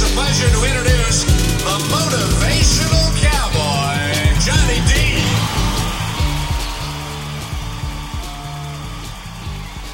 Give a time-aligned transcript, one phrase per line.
[0.00, 3.98] it's a pleasure to introduce the motivational cowboy,
[4.46, 4.92] Johnny D.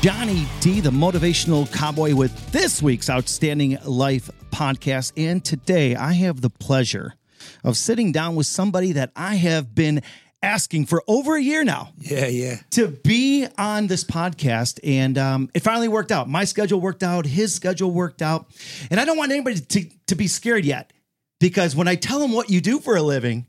[0.03, 5.13] Johnny D, the motivational cowboy, with this week's Outstanding Life podcast.
[5.17, 7.15] And today I have the pleasure
[7.63, 10.03] of sitting down with somebody that I have been
[10.45, 12.57] asking for over a year now Yeah, yeah.
[12.73, 14.79] to be on this podcast.
[14.85, 16.29] And um, it finally worked out.
[16.29, 18.47] My schedule worked out, his schedule worked out.
[18.91, 20.93] And I don't want anybody to, to be scared yet
[21.41, 23.47] because when I tell them what you do for a living,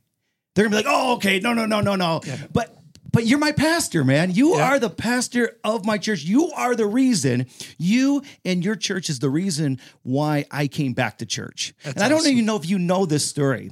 [0.56, 2.22] they're gonna be like, oh, okay, no, no, no, no, no.
[2.52, 2.75] But
[3.16, 4.30] but you're my pastor, man.
[4.32, 4.64] You Yeah.
[4.74, 6.24] are the pastor of my church.
[6.24, 7.48] You are the reason.
[7.80, 11.74] You and your church is the reason why I came back to church.
[11.84, 12.34] and I don't awesome.
[12.34, 13.72] even know if you know this story,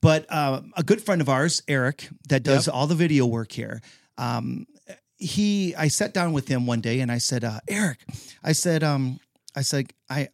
[0.00, 3.82] but uh, a good friend of ours, Eric, that does all the video work here.
[4.16, 4.66] Um,
[5.18, 7.98] he, I sat down with him one day and I said, uh, Eric,
[8.42, 9.20] I said, um,
[9.56, 10.28] I said, I,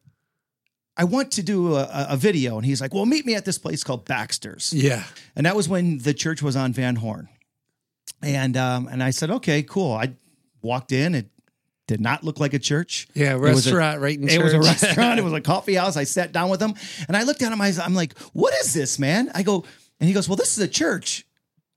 [0.97, 3.57] I want to do a- a video, and he's like, "Well, meet me at this
[3.57, 5.05] place called Baxter's." Yeah.
[5.35, 7.29] and that was when the church was on Van Horn.
[8.23, 9.93] And um, and I said, okay, cool.
[9.93, 10.13] I
[10.63, 11.15] walked in.
[11.15, 11.27] It
[11.87, 13.09] did not look like a church.
[13.15, 15.19] Yeah, was a- restaurant right in It was a restaurant.
[15.19, 15.97] it was a coffee house.
[15.97, 16.75] I sat down with him,
[17.09, 19.31] and I looked down at was, I'm like, what is this, man?
[19.35, 19.65] I go,
[19.99, 21.27] and he goes, well, this is a church.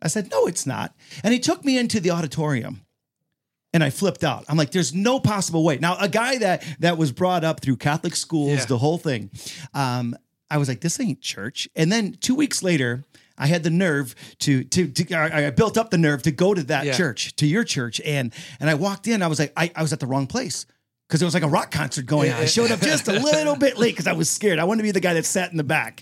[0.02, 0.94] I said, no, it's not.
[1.24, 2.82] And he took me into the auditorium.
[3.74, 4.46] And I flipped out.
[4.48, 5.78] I'm like, there's no possible way.
[5.78, 8.66] Now, a guy that that was brought up through Catholic schools, Yeah.
[8.66, 9.32] the whole thing.
[9.74, 10.16] Um,
[10.52, 11.68] I was like, this ain't church.
[11.76, 13.04] And then two weeks later,
[13.38, 16.54] I had the nerve to to, to I I built up the nerve to go
[16.54, 16.94] to that Yeah.
[16.94, 19.22] church, to your church, and and I walked in.
[19.22, 20.66] I was like, I, I was at the wrong place
[21.08, 22.40] because it was like a rock concert going on.
[22.42, 24.60] I showed up just a little bit late because I was scared.
[24.60, 26.02] I wanted to be the guy that sat in the back,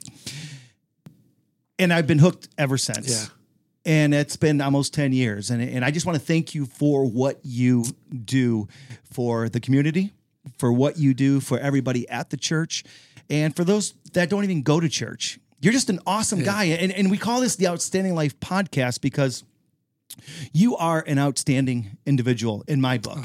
[1.80, 3.10] and I've been hooked ever since.
[3.10, 3.26] Yeah.
[3.84, 5.50] And it's been almost 10 years.
[5.50, 7.84] And, and I just want to thank you for what you
[8.26, 8.68] do
[9.12, 10.14] for the community,
[10.60, 12.84] for what you do for everybody at the church,
[13.28, 15.40] and for those that don't even go to church.
[15.62, 16.66] You're just an awesome guy.
[16.66, 19.44] And, and we call this the Outstanding Life podcast because
[20.52, 23.20] you are an outstanding individual in my book.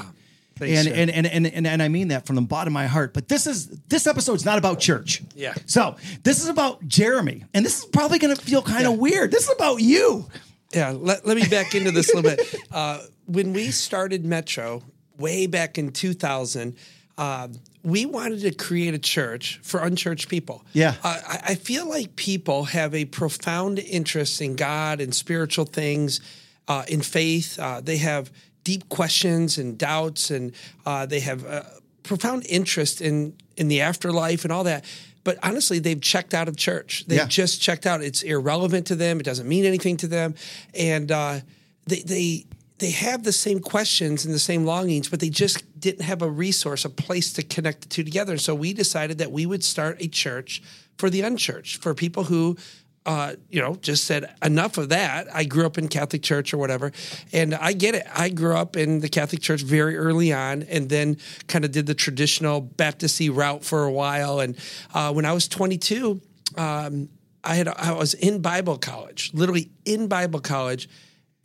[0.55, 2.85] thanks, and, and, and, and, and, and I mean that from the bottom of my
[2.85, 3.13] heart.
[3.13, 5.23] But this is this episode's not about church.
[5.35, 5.55] Yeah.
[5.65, 7.43] So this is about Jeremy.
[7.53, 9.31] And this is probably gonna feel kind of weird.
[9.31, 10.27] This is about you.
[10.73, 10.91] Yeah.
[10.95, 12.55] Let, let me back into this a little bit.
[12.71, 14.83] Uh, when we started Metro
[15.17, 16.75] way back in 2000,
[17.17, 17.47] uh,
[17.83, 20.63] we wanted to create a church for unchurched people.
[20.73, 20.95] Yeah.
[21.03, 26.19] Uh, I, I feel like people have a profound interest in God and spiritual things,
[26.67, 27.57] uh, in faith.
[27.59, 28.31] Uh, they have
[28.63, 30.51] deep questions and doubts, and
[30.85, 31.63] uh, they have uh,
[32.03, 34.83] profound interest in in the afterlife and all that.
[35.23, 37.03] But honestly, they've checked out of church.
[37.07, 37.27] They've Yeah.
[37.27, 38.01] just checked out.
[38.01, 39.19] It's irrelevant to them.
[39.19, 40.35] It doesn't mean anything to them,
[40.73, 41.39] and uh,
[41.87, 42.45] they they
[42.79, 46.29] they have the same questions and the same longings, but they just didn't have a
[46.29, 48.37] resource, a place to connect the two together.
[48.37, 50.61] So we decided that we would start a church
[50.97, 52.57] for the unchurched, for people who.
[53.05, 55.33] Uh, you know, just said enough of that.
[55.33, 56.91] I grew up in Catholic church or whatever,
[57.31, 58.05] and I get it.
[58.13, 61.15] I grew up in the Catholic church very early on, and then
[61.47, 64.41] kind of did the traditional Baptisty route for a while.
[64.41, 64.57] And
[64.93, 66.19] uh, when I was 22,
[66.57, 67.07] um,
[67.45, 70.89] I had I was in Bible college, literally in Bible college,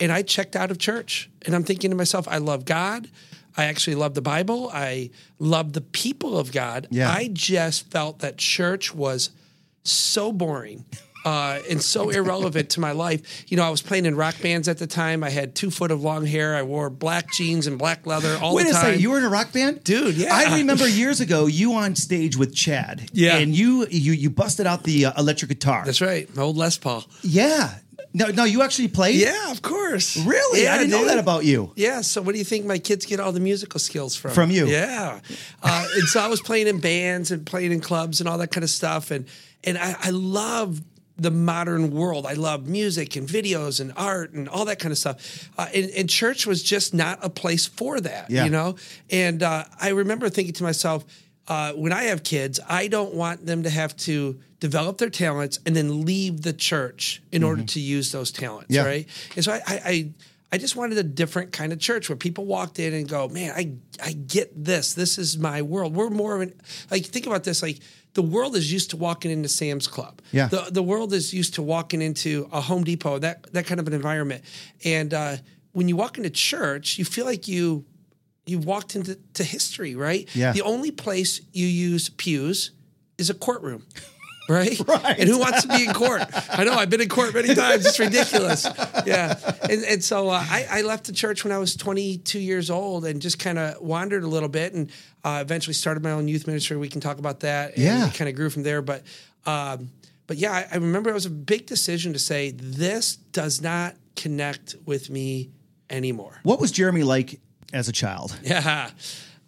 [0.03, 1.29] and I checked out of church.
[1.45, 3.09] And I'm thinking to myself, I love God.
[3.55, 4.69] I actually love the Bible.
[4.73, 6.87] I love the people of God.
[6.91, 7.09] Yeah.
[7.09, 9.29] I just felt that church was
[9.83, 10.83] so boring.
[11.23, 13.49] Uh, and so irrelevant to my life.
[13.49, 15.23] You know, I was playing in rock bands at the time.
[15.23, 16.53] I had two foot of long hair.
[16.53, 18.81] I wore black jeans and black leather all Wait the a time.
[18.81, 20.35] second, you were in a rock band, Dude, yeah.
[20.35, 23.09] I remember years ago you on stage with Chad.
[23.13, 23.37] Yeah.
[23.37, 25.83] and you you you busted out the uh, electric guitar.
[25.85, 27.05] That's right, my old Les Paul.
[27.21, 27.73] Yeah.
[28.13, 29.15] No, no, you actually played.
[29.15, 30.17] Yeah, of course.
[30.17, 30.63] Really?
[30.63, 31.71] Yeah, I didn't know that about you.
[31.75, 32.01] Yeah.
[32.01, 34.31] So, what do you think my kids get all the musical skills from?
[34.31, 34.67] From you.
[34.67, 35.19] Yeah.
[35.63, 38.51] Uh, and so I was playing in bands and playing in clubs and all that
[38.51, 39.25] kind of stuff, and
[39.63, 40.81] and I, I love
[41.17, 42.25] the modern world.
[42.25, 45.49] I love music and videos and art and all that kind of stuff.
[45.57, 48.29] Uh, and, and church was just not a place for that.
[48.29, 48.45] Yeah.
[48.45, 48.75] You know.
[49.09, 51.03] And uh, I remember thinking to myself.
[51.47, 55.59] Uh, when I have kids, I don't want them to have to develop their talents
[55.65, 58.85] and then leave the church in order to use those talents, Yeah.
[58.85, 59.07] right?
[59.35, 60.09] And so I, I, I,
[60.53, 63.51] I just wanted a different kind of church where people walked in and go, man,
[63.57, 64.93] I, I get this.
[64.93, 65.93] This is my world.
[65.95, 66.53] We're more of an,
[66.89, 67.61] like, think about this.
[67.61, 67.79] Like,
[68.13, 70.21] the world is used to walking into Sam's Club.
[70.31, 70.47] Yeah.
[70.47, 73.87] The, the world is used to walking into a Home Depot, that, that kind of
[73.87, 74.43] an environment.
[74.85, 75.37] And uh,
[75.73, 77.83] when you walk into church, you feel like you,
[78.45, 80.27] you've walked into to history, right?
[80.35, 80.51] Yeah.
[80.53, 82.71] The only place you use pews
[83.17, 83.85] is a courtroom.
[84.49, 84.77] Right?
[84.85, 85.19] Right.
[85.19, 86.21] And who wants to be in court?
[86.49, 87.85] I know I've been in court many times.
[87.85, 88.67] It's ridiculous.
[89.05, 89.39] Yeah.
[89.69, 93.05] And, and so uh, I, I left the church when I was 22 years old
[93.05, 94.91] and just kind of wandered a little bit and
[95.23, 96.75] uh, eventually started my own youth ministry.
[96.75, 97.75] We can talk about that.
[97.77, 98.09] And Yeah.
[98.13, 98.81] kind of grew from there.
[98.81, 99.03] But,
[99.45, 99.91] um,
[100.27, 103.95] but yeah, I, I remember it was a big decision to say, this does not
[104.17, 105.51] connect with me
[105.89, 106.41] anymore.
[106.43, 107.39] What was Jeremy like
[107.73, 108.37] as a child?
[108.43, 108.89] Yeah.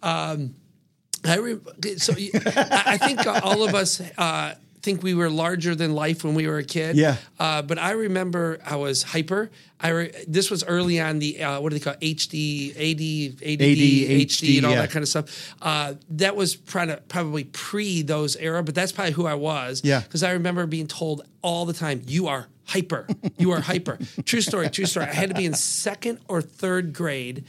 [0.02, 0.54] Um,
[1.24, 4.54] I re- so I think all of us uh,
[4.86, 6.96] think we were larger than life when we were a kid.
[6.96, 7.16] Yeah.
[7.40, 9.50] Uh, but I remember I was hyper.
[9.80, 12.16] I re- this was early on the uh, what do they call it?
[12.16, 14.82] HD, AD, ADD, HD, HD, and all yeah.
[14.82, 15.54] that kind of stuff.
[15.60, 19.82] Uh, that was probably probably pre those era, but that's probably who I was.
[19.84, 20.00] Yeah.
[20.00, 23.08] Because I remember being told all the time, "You are hyper.
[23.38, 24.70] You are hyper." true story.
[24.70, 25.06] True story.
[25.06, 27.44] I had to be in second or third grade,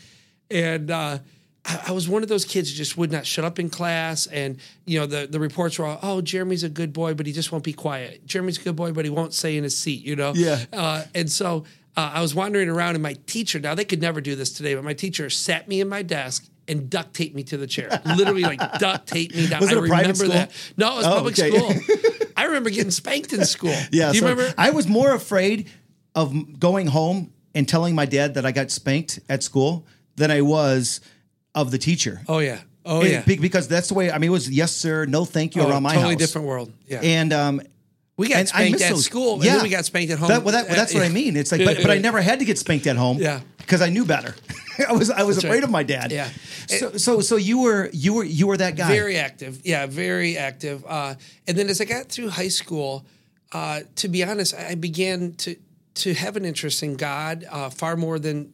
[0.52, 0.92] and.
[0.92, 1.20] Uh,
[1.66, 4.26] I I was one of those kids who just would not shut up in class,
[4.28, 7.34] and you know the the reports were all, "Oh, Jeremy's a good boy, but he
[7.34, 8.26] just won't be quiet.
[8.26, 10.64] Jeremy's a good boy, but he won't stay in his seat." You know, Yeah.
[10.72, 11.66] Uh, and so
[11.98, 14.76] uh, I was wandering around, and my teacher now they could never do this today,
[14.76, 18.02] but my teacher sat me in my desk and duct taped me to the chair,
[18.06, 19.60] literally like duct taped me down.
[19.60, 20.30] Was it I a private remember school?
[20.30, 20.52] that.
[20.78, 21.52] No, it was Oh, public okay.
[21.52, 22.28] school.
[22.38, 23.76] I remember getting spanked in school.
[23.92, 24.54] Yeah, do you so remember?
[24.58, 25.70] I was more afraid
[26.16, 29.86] of going home and telling my dad that I got spanked at school
[30.18, 31.00] than I was
[31.56, 32.22] of the teacher.
[32.28, 33.22] oh yeah, oh yeah.
[33.22, 34.12] be- because that's the way.
[34.12, 36.20] I mean, it was yes sir, no thank you Oh, around my totally house.
[36.20, 36.72] different world.
[36.88, 37.62] Yeah, And um,
[38.18, 39.54] we got and spanked at those- school, and Yeah.
[39.56, 40.28] then we got spanked at home.
[40.30, 41.38] That, well, that, well, that's what I mean.
[41.38, 43.18] It's like, but, but I never had to get spanked at home.
[43.20, 43.40] Yeah.
[43.58, 44.36] because I knew better.
[44.88, 45.64] I was I was That's afraid right.
[45.64, 46.12] of my dad.
[46.12, 46.30] Yeah.
[46.68, 48.88] So so so you were you were you were that guy.
[48.90, 49.62] Very active.
[49.64, 50.84] Yeah, very active.
[50.88, 51.16] Uh,
[51.48, 53.04] and then as I got through high school,
[53.54, 55.56] uh, to be honest, I began to
[55.96, 58.54] to have an interest in God uh, far more than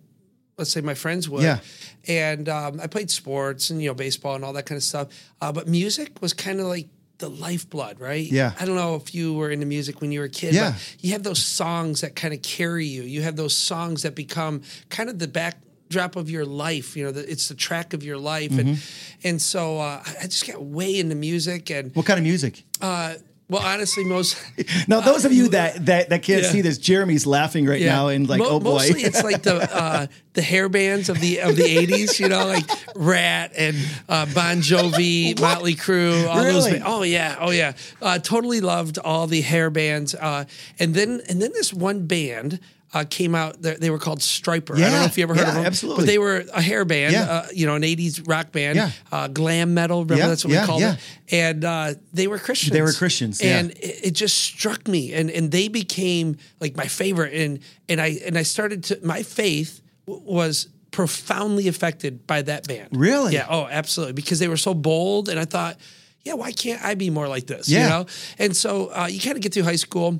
[0.57, 1.43] let's say my friends would.
[1.43, 1.59] Yeah.
[2.07, 5.07] And um, I played sports and you know baseball and all that kind of stuff.
[5.41, 6.87] Uh, but music was kind of like
[7.19, 8.25] the lifeblood, right?
[8.25, 8.51] Yeah.
[8.59, 10.71] I don't know if you were into music when you were a kid, Yeah.
[10.71, 13.03] but you have those songs that kind of carry you.
[13.03, 16.97] You have those songs that become kind of the backdrop of your life.
[16.97, 19.27] You know, the, it's the track of your life, and Mm-hmm.
[19.27, 21.69] and so uh, I I just got way into music.
[21.71, 22.63] And What kind of music?
[22.81, 23.13] uh,
[23.49, 24.37] well, honestly, most
[24.87, 26.49] Now, those of you that that, that can't Yeah.
[26.49, 28.73] see this, Jeremy's laughing right now and like, Mo- oh boy.
[28.75, 32.19] Mostly, it's like the uh, the hair bands of the of the eighties.
[32.19, 33.75] You know, like Ratt and
[34.09, 36.65] uh, Bon Jovi, Motley Crue, all those.
[36.67, 36.79] Really?
[36.79, 37.73] ba- Oh yeah, oh yeah.
[38.01, 40.15] Uh, totally loved all the hair bands.
[40.15, 40.45] Uh,
[40.79, 42.59] and then and then this one band.
[42.93, 43.59] Uh, came out.
[43.61, 44.75] They they were called Stryper.
[44.75, 45.65] I don't know if you ever heard yeah, of them.
[45.65, 46.03] absolutely.
[46.03, 47.13] But they were a hair band.
[47.13, 47.23] Yeah.
[47.23, 48.75] Uh, you know, an '80s rock band.
[48.75, 48.91] Yeah.
[49.11, 50.03] Uh, glam metal.
[50.03, 50.93] Remember Yeah, that's what yeah, we called yeah.
[50.93, 50.99] it.
[51.31, 52.71] And uh, they were Christians.
[52.71, 53.57] They were Christians, yeah.
[53.59, 57.59] And it, it just struck me and and they became like my favorite and
[57.89, 62.89] and I and I started to my faith w- was profoundly affected by that band.
[62.91, 63.33] Really?
[63.33, 65.77] Yeah, oh, absolutely because they were so bold and I thought,
[66.23, 67.83] yeah, why can't I be more like this, Yeah.
[67.83, 68.05] you know?
[68.37, 70.19] And so uh, you kind of get through high school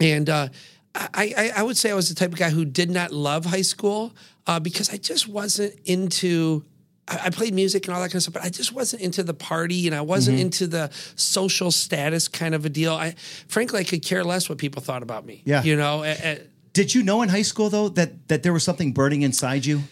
[0.00, 0.48] and uh,
[0.94, 3.44] I, I, I would say I was the type of guy who did not love
[3.46, 4.14] high school
[4.46, 6.64] uh, because I just wasn't into.
[7.06, 9.34] I played music and all that kind of stuff, but I just wasn't into the
[9.34, 10.44] party and I wasn't Mm-hmm.
[10.46, 12.94] into the social status kind of a deal.
[12.94, 13.14] I,
[13.46, 15.42] frankly, I could care less what people thought about me.
[15.44, 15.62] Yeah.
[15.62, 16.40] you know, a- a-
[16.72, 19.82] Did you know in high school though that that there was something burning inside you?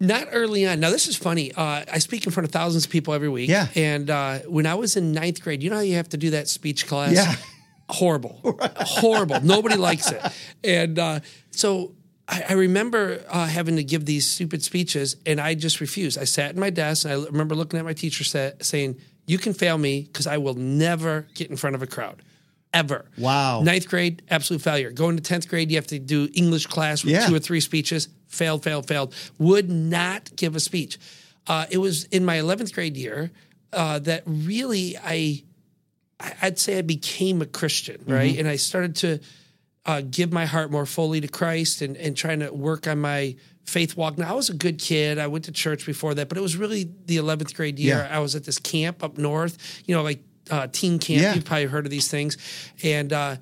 [0.00, 0.80] Not early on.
[0.80, 1.52] Now this is funny.
[1.52, 3.50] Uh, I speak in front of thousands of people every week.
[3.50, 3.66] Yeah.
[3.76, 6.30] And uh, when I was in ninth grade, you know how you have to do
[6.30, 7.12] that speech class?
[7.12, 7.34] Yeah.
[7.92, 8.40] Horrible.
[8.76, 9.40] Horrible.
[9.42, 10.20] Nobody likes it.
[10.64, 11.94] And uh, so
[12.28, 16.18] I, I remember uh, having to give these stupid speeches, and I just refused.
[16.18, 18.96] I sat in my desk, and I remember looking at my teacher sa- saying,
[19.26, 22.22] "You can fail me because I will never get in front of a crowd."
[22.74, 23.04] Ever.
[23.18, 23.60] Wow.
[23.60, 24.90] Ninth grade, absolute failure.
[24.90, 27.26] Going to 10th grade, you have to do English class with Yeah.
[27.26, 28.08] two or three speeches.
[28.28, 29.14] Failed, failed, failed.
[29.38, 30.98] Would not give a speech.
[31.46, 33.30] Uh, it was in my 11th grade year
[33.74, 35.42] uh, that really I, I-
[36.40, 38.38] I'd say I became a Christian, right?
[38.38, 39.20] And I started to
[39.84, 43.36] uh, give my heart more fully to Christ and, and trying to work on my
[43.64, 44.18] faith walk.
[44.18, 45.18] Now, I was a good kid.
[45.18, 48.06] I went to church before that, but it was really the 11th grade year.
[48.08, 48.16] Yeah.
[48.16, 51.22] I was at this camp up north, you know, like uh, teen camp.
[51.22, 51.34] Yeah.
[51.34, 52.36] You've probably heard of these things.
[52.82, 53.36] And, uh,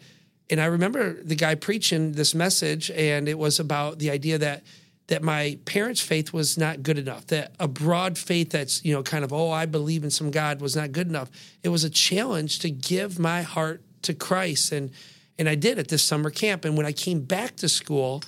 [0.49, 4.63] and I remember the guy preaching this message, and it was about the idea that
[5.11, 7.27] that my parents' faith was not good enough.
[7.27, 10.61] That a broad faith that's you know kind of oh I believe in some God
[10.61, 11.31] was not good enough.
[11.63, 14.91] It was a challenge to give my heart to Christ, and
[15.39, 16.65] and I did at this summer camp.
[16.65, 18.23] And when I came back to school,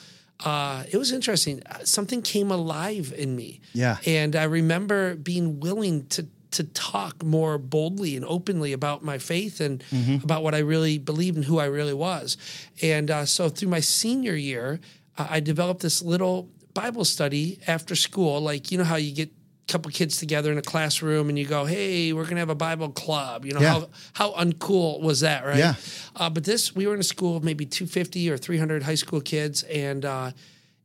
[0.45, 1.63] uh, it was interesting.
[1.67, 3.61] Uh, Something came alive in me.
[3.75, 3.97] Yeah.
[4.07, 9.59] and I remember being willing to to talk more boldly and openly about my faith
[9.61, 9.83] and
[10.23, 12.37] about what I really believed and who I really was.
[12.83, 14.79] And uh, so through my senior year,
[15.17, 18.41] uh, I developed this little Bible study after school.
[18.41, 21.47] Like, you know how you get a couple kids together in a classroom and you
[21.47, 23.73] go, "Hey, we're gonna have a Bible club." You know Yeah.
[23.73, 25.59] how how uncool was that, right?
[25.59, 25.75] Yeah.
[26.17, 29.21] Uh, but this, we were in a school of maybe 250 or 300 high school
[29.21, 30.33] kids, and uh,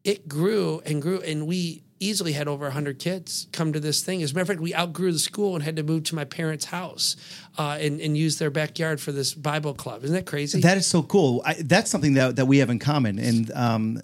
[0.03, 4.21] it grew and grew, and we easily had over 100 kids come to this thing.
[4.21, 6.25] As a matter of fact, we outgrew the school and had to move to my
[6.25, 7.15] parents' house
[7.57, 10.03] uh, and, and use their backyard for this Bible club.
[10.03, 10.61] Isn't that crazy?
[10.61, 11.41] That is so cool.
[11.43, 13.17] I, that's something that, that we have in common.
[13.17, 13.99] And um,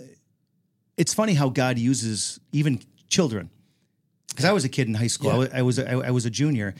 [0.97, 3.49] it's funny how God uses even children.
[4.29, 5.29] Because I was a kid in high school.
[5.29, 5.39] I Yeah.
[5.39, 6.73] wa- I, was a, I, was a junior,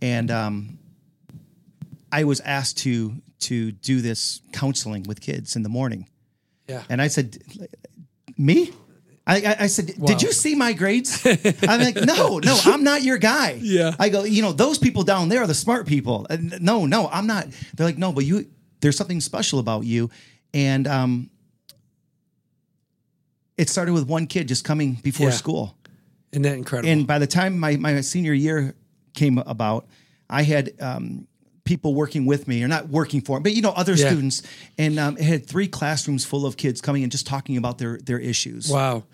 [0.00, 0.78] and um,
[2.12, 6.08] I was asked to to do this counseling with kids in the morning.
[6.68, 6.82] yeah.
[6.88, 7.38] And I said,
[8.36, 8.70] "Me?"
[9.26, 10.06] I, I, I said, Wow.
[10.06, 11.24] "Did you see my grades?"
[11.62, 13.94] I'm like, "No, no, I'm not your guy." Yeah.
[13.98, 16.26] I go, you know, those people down there are the smart people.
[16.30, 17.46] And no, no, I'm not.
[17.74, 18.46] They're like, no, but you.
[18.80, 20.10] There's something special about you,
[20.54, 21.30] and um,
[23.60, 25.34] it started with one kid just coming before Yeah.
[25.42, 25.76] school.
[26.32, 26.88] Isn't that incredible?
[26.90, 28.74] And by the time my, my senior year
[29.14, 29.86] came about,
[30.28, 31.26] I had um,
[31.64, 34.06] people working with me, or not working for, me, but you know, other Yeah.
[34.08, 34.42] students,
[34.78, 37.98] and um, it had three classrooms full of kids coming and just talking about their
[37.98, 38.68] their issues.
[38.70, 39.04] wow.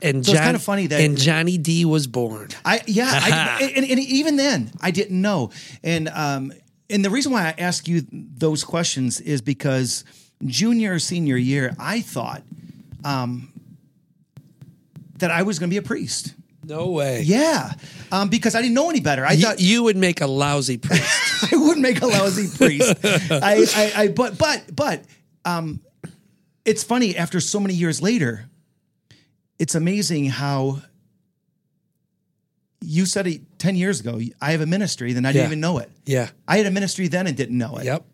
[0.00, 2.48] And So it's John- kinda funny that- and Johnny D was born.
[2.64, 3.10] I yeah,
[3.60, 5.50] I, and, and even then I didn't know,
[5.84, 6.52] and um,
[6.88, 10.04] and the reason why I ask you those questions is because
[10.44, 12.42] junior or senior year I thought
[13.04, 13.51] um,
[15.22, 16.34] that I was going to be a priest.
[16.64, 17.22] No way.
[17.22, 17.72] Yeah,
[18.12, 19.24] um, because I didn't know any better.
[19.26, 21.02] I You, thought you would make a lousy priest.
[21.52, 22.94] I would make a lousy priest.
[23.04, 25.02] I, I, I, but, but, but,
[25.44, 25.80] um,
[26.64, 27.16] it's funny.
[27.16, 28.48] After so many years later,
[29.58, 30.82] it's amazing how
[32.80, 34.20] you said it ten years ago.
[34.40, 35.48] I have a ministry, then I didn't Yeah.
[35.48, 35.90] even know it.
[36.06, 36.28] yeah.
[36.46, 37.84] I had a ministry then and didn't know it.
[37.84, 38.04] Yep.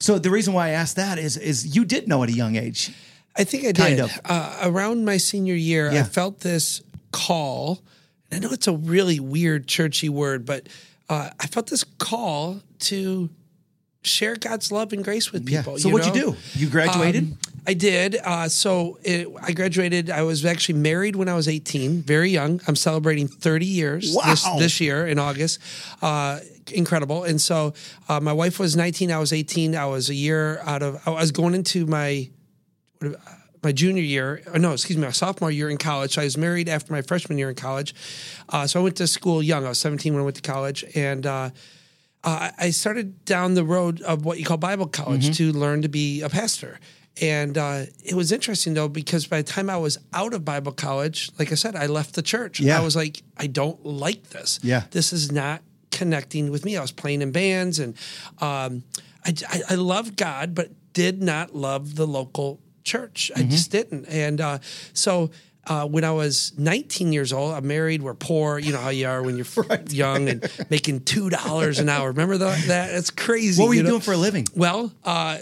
[0.00, 2.56] So the reason why I asked that is, is you did know at a young
[2.56, 2.92] age.
[3.36, 4.00] I think I Kind did.
[4.04, 4.20] of.
[4.24, 6.82] Uh, around my senior year, I felt this
[7.12, 7.80] call.
[8.30, 10.68] And I know it's a really weird churchy word, but
[11.08, 13.30] uh, I felt this call to
[14.02, 15.60] share God's love and grace with Yeah.
[15.60, 15.78] people.
[15.78, 16.36] So what'd you do?
[16.54, 17.24] You graduated?
[17.24, 18.16] Um, I did.
[18.24, 20.10] Uh, so it, I graduated.
[20.10, 22.60] I was actually married when I was 18, very young.
[22.66, 25.58] I'm celebrating 30 years this, this year in August.
[26.02, 26.40] Uh,
[26.72, 27.24] incredible.
[27.24, 27.74] And so
[28.08, 29.10] uh, my wife was 19.
[29.12, 29.74] I was 18.
[29.76, 32.30] I was a year out of, I was going into my,
[33.62, 36.14] my junior year, or no, excuse me, my sophomore year in college.
[36.14, 37.94] So I was married after my freshman year in college.
[38.48, 39.66] Uh, so I went to school young.
[39.66, 40.84] I was 17 when I went to college.
[40.94, 41.50] And, uh,
[42.24, 45.52] uh, I started down the road of what you call Bible college Mm-hmm.
[45.52, 46.80] to learn to be a pastor.
[47.20, 50.72] And uh, it was interesting though, because by the time I was out of Bible
[50.72, 52.60] college, like I said, I left the church.
[52.60, 52.78] Yeah.
[52.78, 54.58] I was like, I don't like this.
[54.62, 54.84] Yeah.
[54.90, 56.76] This is not connecting with me.
[56.76, 57.94] I was playing in bands and
[58.40, 58.82] um,
[59.24, 63.30] I, I, I loved God, but did not love the local church.
[63.34, 63.46] Mm-hmm.
[63.46, 64.06] I just didn't.
[64.06, 64.58] And uh,
[64.92, 65.30] so
[65.68, 68.58] uh, when I was 19 years old, I'm married, we're poor.
[68.58, 69.46] You know how you are when you're
[69.88, 72.08] young and making $2 an hour.
[72.08, 72.90] Remember the, that?
[72.90, 73.60] That's crazy.
[73.60, 73.90] What were you, know?
[73.90, 74.46] doing for a living?
[74.56, 75.38] Well, uh,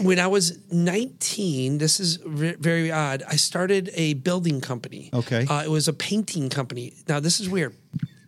[0.00, 3.22] when I was 19, this is ve- very odd.
[3.26, 5.10] I started a building company.
[5.12, 5.46] Okay.
[5.46, 6.94] Uh, it was a painting company.
[7.08, 7.74] Now this is weird.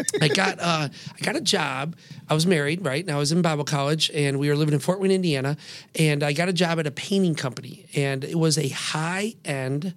[0.21, 1.97] I got uh, I got a job.
[2.29, 3.05] I was married, right?
[3.05, 5.57] And I was in Bible college, and we were living in Fort Wayne, Indiana.
[5.99, 9.95] And I got a job at a painting company, and it was a high end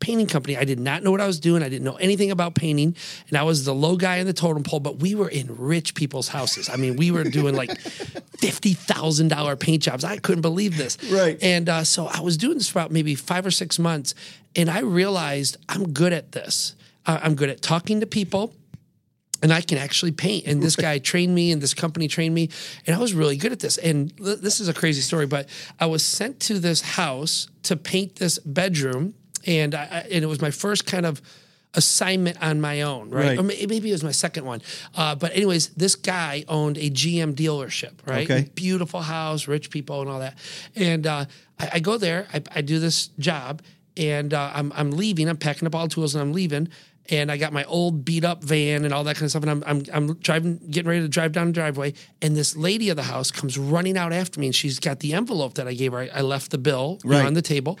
[0.00, 0.56] painting company.
[0.56, 1.62] I did not know what I was doing.
[1.62, 2.96] I didn't know anything about painting,
[3.28, 4.80] and I was the low guy in the totem pole.
[4.80, 6.68] But we were in rich people's houses.
[6.68, 7.78] I mean, we were doing like
[8.38, 10.04] fifty thousand dollar paint jobs.
[10.04, 10.98] I couldn't believe this.
[11.10, 11.38] Right.
[11.42, 14.14] And uh, so I was doing this for about maybe five or six months,
[14.56, 16.74] and I realized I'm good at this.
[17.06, 18.52] Uh, I'm good at talking to people
[19.42, 20.46] and I can actually paint.
[20.46, 22.48] And this guy trained me, and this company trained me,
[22.86, 23.78] and I was really good at this.
[23.78, 27.76] And th- this is a crazy story, but I was sent to this house to
[27.76, 29.14] paint this bedroom,
[29.46, 31.22] and I, I- and it was my first kind of
[31.74, 33.28] assignment on my own, right?
[33.28, 33.38] Right.
[33.38, 34.60] Or may- maybe it was my second one.
[34.96, 38.28] Uh, but anyways, this guy owned a GM dealership, right?
[38.28, 38.50] Okay.
[38.54, 40.36] Beautiful house, rich people, and all that.
[40.74, 41.26] And uh,
[41.60, 43.62] I, I go there, I, I do this job,
[43.96, 45.28] and uh, I'm I'm leaving.
[45.28, 46.68] I'm packing up all the tools, and I'm leaving
[47.10, 49.42] and I got my old beat up van and all that kind of stuff.
[49.42, 51.94] And I'm, I'm, I'm driving, getting ready to drive down the driveway.
[52.22, 55.12] And this lady of the house comes running out after me and she's got the
[55.14, 55.98] envelope that I gave her.
[56.00, 57.24] I, I left the bill Right.
[57.26, 57.78] on the table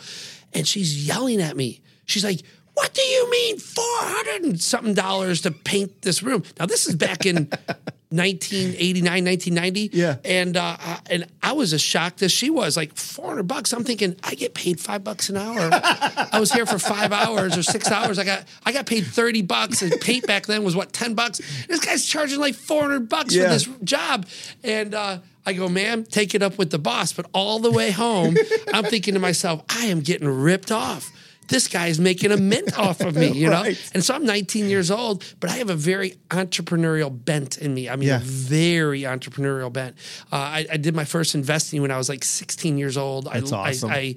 [0.52, 1.80] and she's yelling at me.
[2.06, 2.40] She's like,
[2.80, 6.42] what do you mean 400 and something dollars to paint this room?
[6.58, 7.36] Now, this is back in
[8.10, 9.90] 1989, 1990.
[9.96, 10.16] Yeah.
[10.24, 13.72] And, uh, I- and I was as shocked as she was like 400 bucks.
[13.72, 15.68] I'm thinking I get paid five bucks an hour.
[15.72, 18.18] I was here for five hours or six hours.
[18.18, 21.40] I got, I got paid 30 bucks and paint back then was what, 10 bucks.
[21.68, 23.44] This guy's charging like 400 bucks Yeah.
[23.44, 24.26] for this job.
[24.64, 27.12] And, uh, I go, ma'am, take it up with the boss.
[27.14, 28.36] But all the way home,
[28.74, 31.10] I'm thinking to myself, I am getting ripped off.
[31.50, 33.60] This guy's making a mint off of me, you know?
[33.62, 33.90] Right.
[33.94, 37.88] And so I'm 19 years old, but I have a very entrepreneurial bent in me.
[37.88, 38.16] I mean, Yeah.
[38.16, 39.96] a very entrepreneurial bent.
[40.32, 43.26] Uh, I, I did my first investing when I was like 16 years old.
[43.32, 43.90] That's I, awesome.
[43.90, 44.14] I, I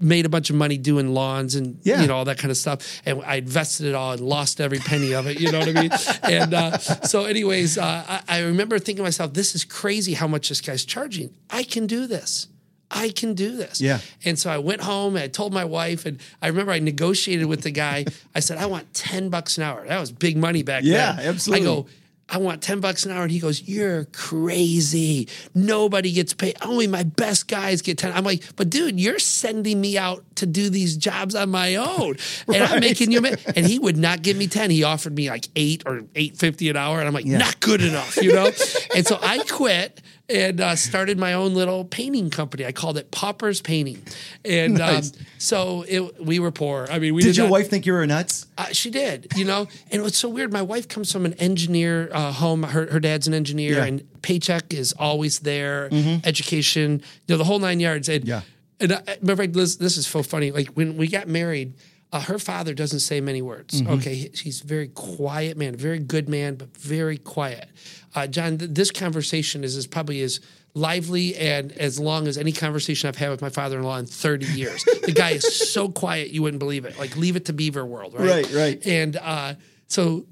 [0.00, 2.00] made a bunch of money doing lawns and Yeah.
[2.00, 4.78] you know all that kind of stuff, and I invested it all and lost every
[4.78, 5.38] penny of it.
[5.38, 5.90] You know what I mean?
[6.24, 10.26] and uh, so, anyways, uh, I, I remember thinking to myself, "This is crazy how
[10.26, 11.32] much this guy's charging.
[11.50, 12.48] I can do this."
[12.90, 13.80] I can do this.
[13.80, 14.00] Yeah.
[14.24, 17.46] And so I went home and I told my wife, and I remember I negotiated
[17.46, 18.04] with the guy.
[18.34, 19.86] I said, I want 10 bucks an hour.
[19.86, 21.24] That was big money back Yeah, then.
[21.24, 21.66] Yeah, absolutely.
[21.66, 21.86] I go,
[22.32, 23.22] I want 10 bucks an hour.
[23.22, 25.28] And he goes, You're crazy.
[25.54, 26.56] Nobody gets paid.
[26.62, 28.12] Only my best guys get 10.
[28.12, 32.16] I'm like, But dude, you're sending me out to do these jobs on my own.
[32.52, 34.70] And I'm making you, and he would not give me 10.
[34.70, 36.98] He offered me like eight or 850 an hour.
[36.98, 38.50] And I'm like, Not good enough, you know?
[38.94, 42.64] and so I quit and uh, started my own little painting company.
[42.64, 44.02] I called it Pauper's Painting.
[44.44, 45.12] And Nice.
[45.18, 46.86] um, so it, we were poor.
[46.90, 48.46] I mean, we Did your not- wife think you were nuts?
[48.56, 50.52] uh, she did, you know, and what's so weird.
[50.52, 52.62] My wife comes from an engineer uh, home.
[52.62, 53.84] Her, her dad's an engineer, Yeah.
[53.86, 55.88] and paycheck is always there.
[56.24, 58.08] Education, you know, the whole nine yards.
[58.08, 58.42] And, Yeah.
[58.78, 60.52] And I, matter of fact, this, this is so funny.
[60.52, 61.74] Like when we got married,
[62.12, 63.82] uh, her father doesn't say many words.
[63.86, 67.68] Okay, He- he's a very quiet man, very good man, but very quiet.
[68.14, 70.40] Uh, John, th- this conversation is, is probably as
[70.74, 74.84] lively and as long as any conversation I've had with my father-in-law in 30 years.
[75.04, 76.98] the guy is so quiet you wouldn't believe it.
[76.98, 78.28] Like leave it to Beaver World, right?
[78.46, 78.86] Right, right.
[78.86, 79.54] And uh,
[79.88, 80.26] so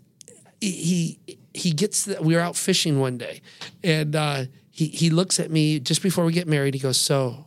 [0.61, 1.19] he
[1.55, 3.41] he gets the, we were out fishing one day,
[3.85, 6.75] and uh, he he looks at me just before we get married.
[6.75, 7.47] He goes, "So,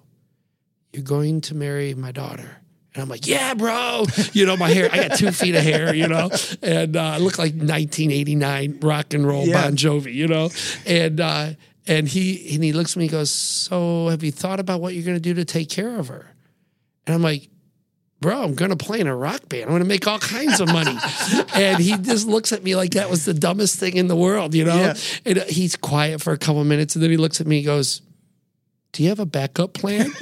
[0.94, 2.61] you're going to marry my daughter?"
[2.94, 4.90] And I'm like, "Yeah, bro." You know, my hair.
[4.92, 5.96] I got two feet of hair.
[5.96, 6.30] You know,
[6.62, 9.62] and uh, I look like 1989 rock and roll Yeah.
[9.64, 10.14] Bon Jovi.
[10.14, 10.50] You know,
[10.86, 11.20] and.
[11.20, 11.50] Uh,
[11.88, 14.94] and he and he looks at me and goes, So have you thought about what
[14.94, 16.28] you're gonna do to take care of her?
[17.08, 17.50] And I'm like,
[18.20, 19.64] bro, I'm gonna play in a rock band.
[19.64, 20.96] I'm gonna make all kinds of money.
[21.56, 24.54] and he just looks at me like that was the dumbest thing in the world,
[24.54, 24.76] you know?
[24.76, 24.94] Yeah.
[25.26, 27.66] And uh, he's quiet for a couple minutes and then he looks at me and
[27.66, 28.02] goes,
[28.92, 30.12] Do you have a backup plan?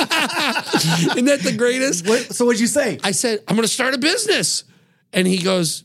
[1.14, 2.06] Isn't that the greatest?
[2.06, 2.98] What, so what'd you say?
[3.04, 4.64] I said, I'm gonna start a business.
[5.12, 5.84] And he goes,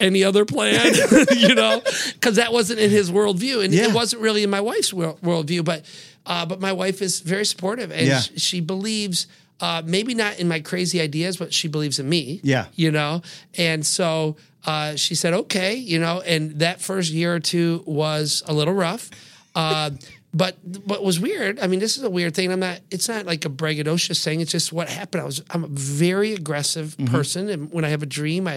[0.00, 0.92] any other plan,
[1.36, 1.80] you know,
[2.14, 3.88] because that wasn't in his worldview, and Yeah.
[3.88, 5.64] it wasn't really in my wife's world, worldview.
[5.64, 5.84] But,
[6.26, 8.20] uh, but my wife is very supportive, and Yeah.
[8.20, 9.26] sh- she believes,
[9.60, 12.40] uh, maybe not in my crazy ideas, but she believes in me.
[12.42, 12.66] Yeah.
[12.74, 13.22] you know,
[13.56, 18.42] and so uh, she said, okay, you know, and that first year or two was
[18.46, 19.10] a little rough.
[19.54, 19.90] Uh,
[20.34, 22.50] but what was weird, I mean, this is a weird thing.
[22.50, 24.40] I'm not, it's not like a braggadocious thing.
[24.40, 25.22] It's just what happened.
[25.22, 27.14] I was, I'm a very aggressive Mm-hmm.
[27.14, 27.48] person.
[27.50, 28.54] And when I have a dream, I,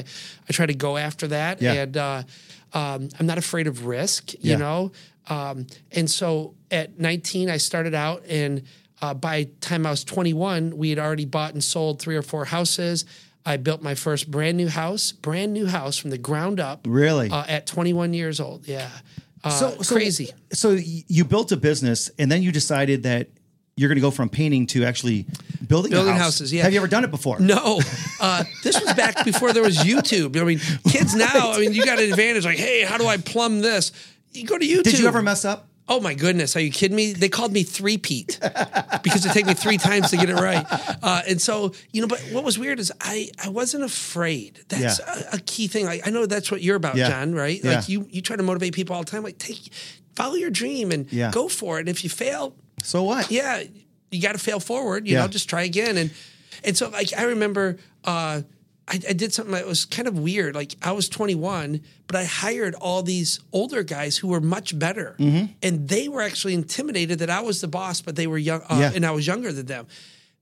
[0.47, 1.61] I try to go after that.
[1.61, 1.73] Yeah.
[1.73, 2.23] And uh,
[2.73, 4.57] um, I'm not afraid of risk, you Yeah.
[4.57, 4.91] know?
[5.27, 8.63] Um, and so at 19, I started out and
[9.01, 12.45] uh, by time I was 21, we had already bought and sold three or four
[12.45, 13.03] houses.
[13.45, 16.85] I built my first brand new house, brand new house from the ground up.
[16.88, 17.29] Really?
[17.29, 18.65] Uh, at 21 years old.
[18.67, 18.89] Yeah.
[19.45, 20.31] Uh, so, so crazy.
[20.51, 23.29] So you built a business, and then you decided that
[23.77, 25.25] you're going to go from painting to actually
[25.67, 26.39] building Building house.
[26.39, 26.63] houses, yeah.
[26.63, 27.39] Have you ever done it before?
[27.39, 27.79] No,
[28.19, 30.39] uh, this was back before there was YouTube.
[30.39, 32.45] I mean, kids now, I mean, you got an advantage.
[32.45, 33.91] Like, hey, how do I plumb this?
[34.31, 34.84] You go to YouTube.
[34.84, 35.67] Did you ever mess up?
[35.87, 37.13] Oh my goodness, are you kidding me?
[37.13, 38.39] They called me three Pete
[39.03, 40.65] because it took me three times to get it right.
[41.03, 44.61] Uh, and so, you know, but what was weird is I I wasn't afraid.
[44.69, 45.23] That's Yeah.
[45.31, 45.85] a, a key thing.
[45.85, 47.09] Like, I know that's what you're about, Yeah.
[47.09, 47.35] John.
[47.35, 47.63] Right?
[47.63, 47.75] Yeah.
[47.75, 49.21] Like you you try to motivate people all the time.
[49.23, 49.59] Like take
[50.15, 51.81] follow your dream and go for it.
[51.81, 53.29] And if you fail, So what?
[53.29, 53.61] yeah,
[54.11, 55.07] you got to fail forward.
[55.07, 55.97] You know, just try again.
[55.97, 56.09] And
[56.63, 58.41] and so like I remember uh,
[58.87, 60.53] I, I did something that was kind of weird.
[60.55, 65.15] Like I was 21, but I hired all these older guys who were much better,
[65.17, 65.53] Mm-hmm.
[65.63, 68.77] and they were actually intimidated that I was the boss, but they were young, uh,
[68.79, 68.91] Yeah.
[68.93, 69.87] and I was younger than them.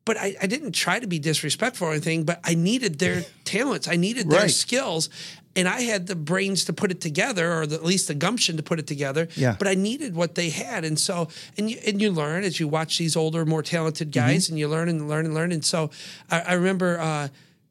[0.05, 2.25] But I, I didn't try to be disrespectful or anything.
[2.25, 3.87] But I needed their talents.
[3.87, 4.51] I needed their Right.
[4.51, 5.09] skills.
[5.55, 8.57] And I had the brains to put it together, or the, at least the gumption
[8.57, 9.29] to put it together.
[9.35, 9.55] Yeah.
[9.57, 12.67] But I needed what they had, and so and you and you learn as you
[12.67, 14.27] watch these older, more talented Mm-hmm.
[14.27, 15.51] guys, and you learn and learn and learn.
[15.53, 15.91] And so
[16.29, 17.27] I, I remember, uh,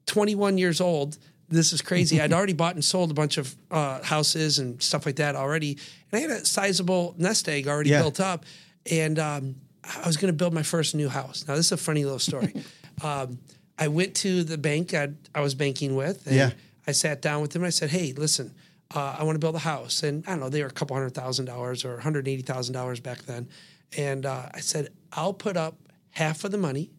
[0.07, 1.19] 21 years old.
[1.49, 2.21] This is crazy.
[2.21, 5.73] I'd already bought and sold a bunch of uh, houses and stuff like that already,
[6.11, 8.01] and I had a sizable nest egg already Yeah.
[8.01, 8.45] built up,
[8.91, 11.45] and um, I was going to build my first new house.
[11.47, 12.55] Now this is a funny little story.
[13.03, 13.39] um,
[13.79, 16.51] I went to the bank I, I was banking with, and Yeah.
[16.87, 17.63] I sat down with them.
[17.63, 18.55] And I said, "Hey, listen,
[18.95, 20.97] uh, I want to build a house." And I don't know, they were a couple
[20.97, 23.49] hundred thousand dollars or one hundred eighty thousand dollars back then.
[23.97, 25.77] And uh, I said, "I'll put up
[26.11, 26.91] half of the money,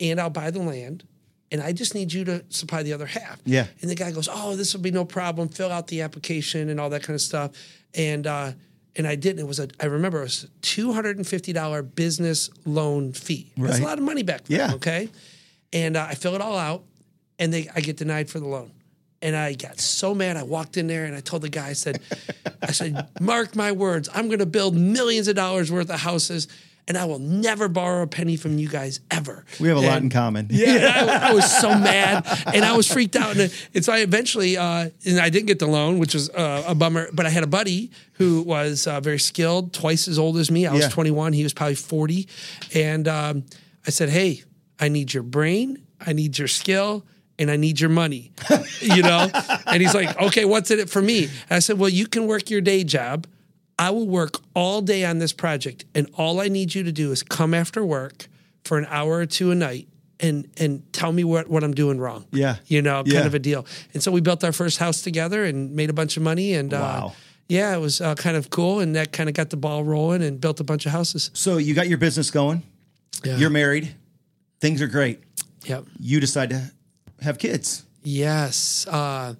[0.00, 1.04] and I'll buy the land."
[1.52, 3.38] And I just need you to supply the other half.
[3.44, 3.66] Yeah.
[3.80, 5.48] And the guy goes, "Oh, this will be no problem.
[5.48, 7.50] Fill out the application and all that kind of stuff."
[7.94, 8.52] And uh,
[8.96, 9.40] and I didn't.
[9.40, 9.68] It was a.
[9.78, 13.52] I remember it was a two hundred and fifty dollar business loan fee.
[13.56, 14.58] That's a lot of money back then.
[14.58, 14.74] Yeah.
[14.74, 15.08] Okay.
[15.72, 16.84] and uh, I fill it all out,
[17.38, 18.72] and they I get denied for the loan.
[19.20, 20.36] And I got so mad.
[20.36, 22.00] I walked in there and I told the guy, I said,
[22.60, 26.48] I said, mark my words, I'm going to build millions of dollars worth of houses,
[26.88, 29.44] and I will never borrow a penny from you guys ever.
[29.60, 30.48] We have a lot in common.
[30.50, 33.36] yeah, I, I was so mad, and I was freaked out.
[33.36, 36.64] And, and so I eventually, uh, and I didn't get the loan, which was uh,
[36.66, 37.08] a bummer.
[37.12, 40.66] But I had a buddy who was uh, very skilled, twice as old as me.
[40.66, 40.88] I was Yeah.
[40.88, 42.28] 21; he was probably 40.
[42.74, 43.44] And um,
[43.86, 44.42] I said, "Hey,
[44.80, 47.04] I need your brain, I need your skill."
[47.38, 48.30] And I need your money,
[48.80, 49.28] you know?
[49.66, 51.24] and he's like, okay, what's in it for me?
[51.24, 53.26] And I said, well, you can work your day job.
[53.78, 57.10] I will work all day on this project, and all I need you to do
[57.12, 58.26] is come after work
[58.64, 59.88] for an hour or two a night
[60.20, 62.26] and and tell me what, what I'm doing wrong.
[62.30, 62.56] Yeah.
[62.66, 63.26] You know, kind Yeah.
[63.26, 63.66] of a deal.
[63.92, 66.54] And so we built our first house together and made a bunch of money.
[66.54, 67.12] And uh, Wow.
[67.48, 68.78] yeah, it was uh, kind of cool.
[68.78, 71.30] And that kind of got the ball rolling and built a bunch of houses.
[71.34, 72.62] So you got your business going.
[73.24, 73.36] Yeah.
[73.36, 73.94] You're married.
[74.60, 75.18] Things are great.
[75.64, 75.86] Yep.
[75.98, 76.70] You decide to
[77.20, 77.82] have kids.
[78.04, 78.86] Yes.
[78.88, 79.34] Uh,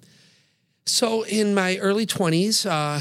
[0.84, 3.00] so in my early 20s, uh,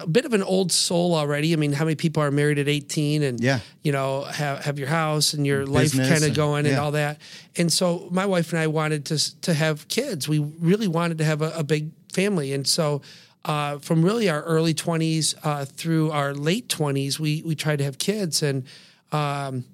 [0.00, 1.52] a bit of an old soul already.
[1.52, 3.60] I mean, how many people are married at 18 and, Yeah.
[3.82, 6.80] you know, have, have your house and your life kind of going and yeah.
[6.80, 7.20] all that.
[7.56, 10.28] And so my wife and I wanted to, to have kids.
[10.28, 12.52] We really wanted to have a, a big family.
[12.52, 13.02] And so
[13.44, 17.84] uh, from really our early 20s uh, through our late 20s, we, we tried to
[17.84, 18.42] have kids.
[18.42, 18.64] And,
[19.10, 19.64] um,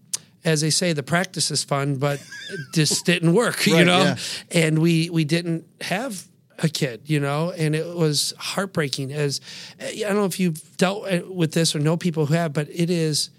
[0.44, 2.18] as they say, the practice is fun, but
[2.50, 4.02] it just didn't work, you know?
[4.02, 4.16] yeah.
[4.50, 6.26] and we we didn't have
[6.62, 9.12] a kid, you know, and it was heartbreaking.
[9.12, 9.40] As
[9.80, 12.52] eh, I don't know if you've dealt eh, with this or know people who have,
[12.52, 13.30] but it is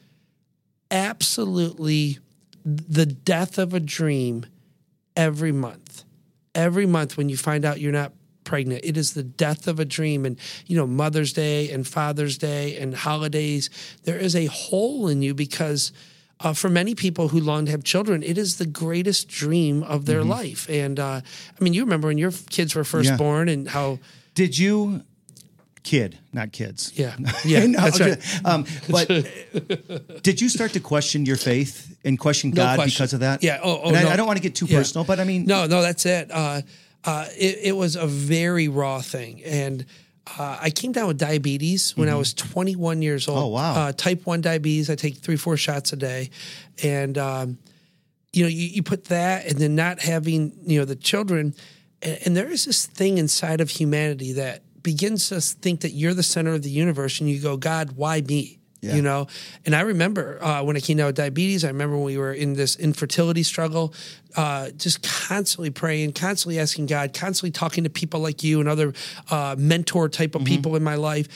[0.92, 2.20] absolutely
[2.66, 4.46] the death of a dream
[5.16, 6.04] every month.
[6.54, 9.86] Every month when you find out you're not pregnant, it is the death of a
[9.86, 10.26] dream.
[10.26, 13.70] And, you know, Mother's Day and Father's Day and holidays,
[14.04, 15.92] there is a hole in you because
[16.44, 20.06] uh, for many people who long to have children, it is the greatest dream of
[20.06, 20.70] their life.
[20.70, 21.22] And uh,
[21.60, 23.18] I mean, you remember when your kids were first Yeah.
[23.18, 24.00] born and how,
[24.36, 25.02] Did you
[25.84, 26.92] kid, not kids?
[26.96, 28.46] yeah, yeah, No, that's right.
[28.46, 29.08] um, but
[30.24, 32.94] did you start to question your faith and question God question.
[32.94, 33.44] because of that?
[33.44, 33.60] Yeah.
[33.64, 34.14] Oh, oh, and I.
[34.14, 34.80] I don't want to get too Yeah.
[34.80, 36.30] personal, but I mean, No, no, that's it.
[36.32, 36.62] Uh,
[37.06, 39.86] uh, it, it was a very raw thing, and
[40.26, 43.38] uh, I came down with diabetes when I was 21 years old.
[43.38, 43.46] Mm-hmm.
[43.46, 43.74] Oh, wow.
[43.76, 44.90] Uh, type one diabetes.
[44.90, 46.30] I take three, four shots a day,
[46.82, 47.58] and um,
[48.32, 51.54] you know, you, you put that, and then not having you know the children,
[52.02, 56.14] and, and there is this thing inside of humanity that begins to think that you're
[56.14, 58.60] the center of the universe, and you go, God, why me?
[58.84, 58.96] Yeah.
[58.96, 59.28] You know,
[59.65, 61.63] and I remember uh, when I came down with diabetes.
[61.63, 63.93] I remember when we were in this infertility struggle,
[64.36, 68.93] uh, just constantly praying, constantly asking God, constantly talking to people like you and other
[69.32, 70.54] uh, mentor type of Mm-hmm.
[70.56, 71.28] people in my life.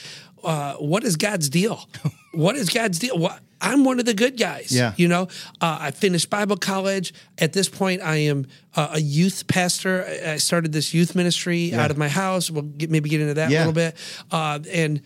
[0.44, 1.88] Uh, what is God's deal?
[2.34, 3.16] what is God's deal?
[3.18, 4.70] What, I'm one of the good guys.
[4.70, 4.92] Yeah.
[4.96, 5.22] You know,
[5.60, 7.12] uh, I finished Bible college.
[7.38, 10.04] At this point, I am uh, a youth pastor.
[10.26, 12.50] I started this youth ministry out of my house.
[12.50, 13.58] We'll get, maybe get into that Yeah.
[13.58, 13.96] a little bit.
[14.30, 15.00] Uh, and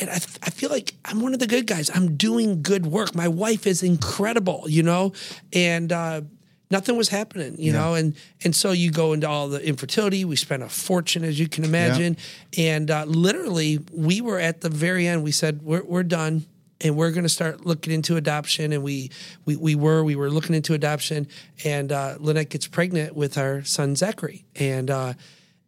[0.00, 1.90] and I, I feel like I'm one of the good guys.
[1.94, 3.14] I'm doing good work.
[3.14, 5.12] My wife is incredible, you know,
[5.52, 6.22] and uh,
[6.70, 10.24] nothing was happening, you know, and and so you go into all the infertility.
[10.24, 12.16] We spent a fortune, as you can imagine,
[12.56, 15.22] and uh, literally we were at the very end.
[15.22, 16.46] We said we're we're done.
[16.82, 19.10] And we're going to start looking into adoption, and we,
[19.46, 21.26] we we were we were looking into adoption,
[21.64, 25.14] and uh, Lynette gets pregnant with our son Zachary, and uh,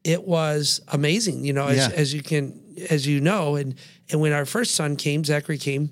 [0.05, 1.91] it was amazing, you know, as, Yeah.
[1.95, 3.75] as you can as you know, and
[4.11, 5.91] and when our first son came, Zachary came.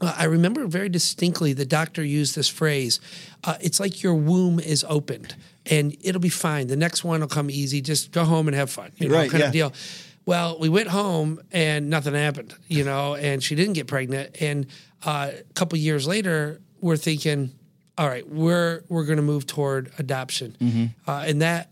[0.00, 3.00] Uh, I remember very distinctly the doctor used this phrase.
[3.44, 5.34] Uh, it's like your womb is opened,
[5.64, 6.66] and it'll be fine.
[6.68, 7.80] The next one will come easy.
[7.80, 9.46] Just go home and have fun, you know, Right, kind yeah.
[9.46, 9.72] of deal.
[10.26, 14.36] Well, we went home and nothing happened, you know, and she didn't get pregnant.
[14.42, 14.66] And
[15.04, 17.52] uh, a couple years later, we're thinking,
[17.96, 21.10] all right, we're we're going to move toward adoption, Mm-hmm.
[21.10, 21.70] uh, and that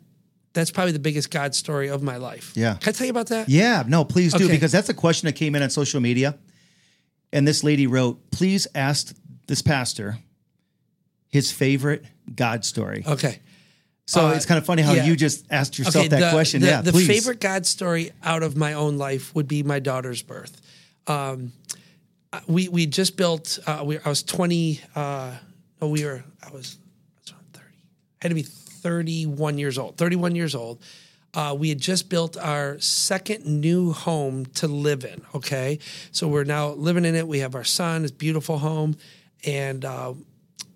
[0.54, 2.52] that's probably the biggest God story of my life.
[2.54, 2.74] Yeah.
[2.74, 3.48] can I tell you about that?
[3.48, 4.54] Yeah, no, please do Okay.
[4.54, 6.38] because that's a question that came in on social media.
[7.32, 9.14] And this lady wrote, please ask
[9.48, 10.18] this pastor
[11.28, 13.02] his favorite God story.
[13.06, 13.40] Okay.
[14.06, 15.04] So uh, it's kind of funny how yeah.
[15.04, 16.60] you just asked yourself that the, question.
[16.60, 17.08] The, yeah, the please.
[17.08, 20.60] favorite God story out of my own life would be my daughter's birth.
[21.06, 21.52] Um,
[22.46, 23.58] we we just built.
[23.66, 24.80] Uh, we, I was twenty.
[24.94, 25.32] Uh,
[25.80, 26.22] no, we were.
[26.42, 26.78] I was.
[27.16, 27.76] I was thirty.
[28.20, 28.46] I had to be
[28.84, 29.96] thirty-one years old.
[29.96, 30.80] Thirty-one years old.
[31.34, 35.22] Uh, we had just built our second new home to live in.
[35.34, 35.80] Okay,
[36.12, 37.26] so we're now living in it.
[37.26, 38.94] We have our son, his beautiful home,
[39.44, 40.14] and uh,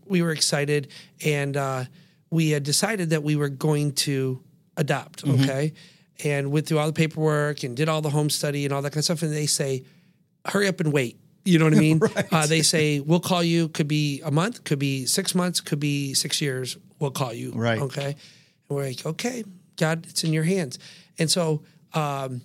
[0.09, 0.89] we were excited
[1.25, 1.85] and uh,
[2.31, 4.43] we had decided that we were going to
[4.77, 5.73] adopt okay
[6.25, 8.91] and went through all the paperwork and did all the home study and all that
[8.91, 9.85] kind of stuff and they say
[10.47, 13.69] hurry up and wait you know what i mean uh, they say we'll call you
[13.69, 17.53] could be a month could be six months could be six years we'll call you.
[17.53, 17.81] Right.
[17.81, 18.17] Okay.
[18.69, 19.45] And we're like, okay,
[19.77, 20.79] God, it's in your hands.
[21.19, 21.63] And so,
[21.95, 22.43] um,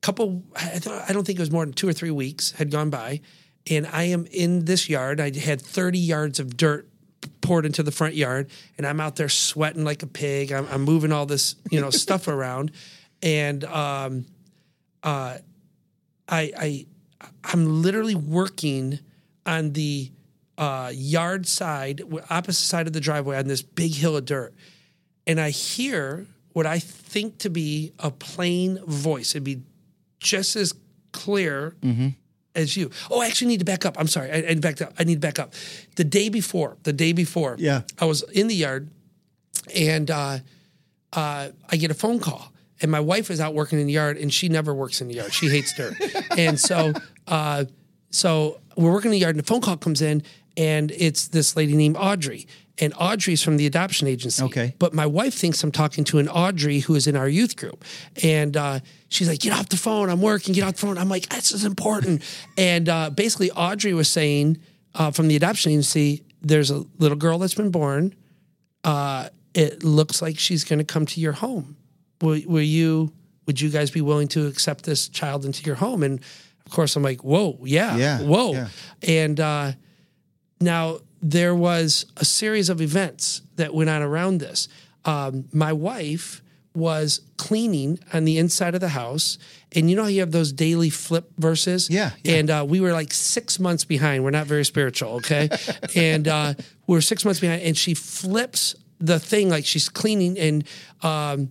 [0.00, 2.70] couple, I, thought, I don't think it was more than two or three weeks had
[2.70, 3.20] gone by,
[3.68, 5.20] and I am in this yard.
[5.20, 6.88] I had 30 yards of dirt
[7.42, 10.52] poured into the front yard, and I'm out there sweating like a pig.
[10.52, 12.72] I'm, I'm moving all this, you know, stuff around,
[13.22, 14.26] and um,
[15.02, 15.38] uh,
[16.28, 16.86] I, I,
[17.44, 19.00] I'm literally working
[19.44, 20.10] on the
[20.60, 24.54] uh, yard side, opposite side of the driveway, on this big hill of dirt,
[25.26, 29.30] and I hear what I think to be a plain voice.
[29.34, 29.62] It'd be
[30.18, 30.74] just as
[31.12, 31.74] clear
[32.54, 32.90] as you.
[33.10, 33.98] Oh, I actually need to back up.
[33.98, 34.30] I'm sorry.
[34.30, 34.92] I, I need to back up.
[34.98, 35.54] I need to back up.
[35.96, 37.82] The day before, the day before, Yeah.
[37.98, 38.90] I was in the yard,
[39.74, 40.38] and uh,
[41.12, 42.52] uh, I get a phone call.
[42.82, 45.14] And my wife is out working in the yard, and she never works in the
[45.14, 45.32] yard.
[45.34, 45.94] She hates dirt.
[46.38, 46.92] and so,
[47.28, 47.66] uh,
[48.10, 50.22] so we're working in the yard, and the phone call comes in,
[50.56, 52.46] and it's this lady named Audrey.
[52.82, 54.42] And Audrey's from the adoption agency.
[54.42, 54.74] Okay.
[54.78, 57.84] But my wife thinks I'm talking to an Audrey who is in our youth group.
[58.22, 60.08] And uh, she's like, get off the phone.
[60.08, 60.54] I'm working.
[60.54, 60.96] Get off the phone.
[60.96, 62.22] I'm like, this is important.
[62.56, 64.56] and uh, basically, Audrey was saying
[64.94, 68.14] uh, from the adoption agency, there's a little girl that's been born.
[68.82, 71.76] Uh, it looks like she's going to come to your home.
[72.22, 73.12] Will, will you?
[73.46, 76.02] Would you guys be willing to accept this child into your home?
[76.02, 76.20] And
[76.64, 78.52] of course, I'm like, whoa, yeah, Yeah, whoa.
[78.52, 78.68] yeah.
[79.02, 79.72] And uh,
[80.60, 84.68] now there was a series of events that went on around this.
[85.04, 86.42] Um, my wife
[86.74, 89.38] was cleaning on the inside of the house,
[89.72, 91.90] and you know how you have those daily flip verses.
[91.90, 92.34] Yeah, yeah.
[92.34, 94.22] And uh, we were like six months behind.
[94.22, 95.48] We're not very spiritual, okay?
[95.96, 96.54] and uh,
[96.86, 100.64] we're six months behind, and she flips the thing like she's cleaning, and
[101.02, 101.50] um,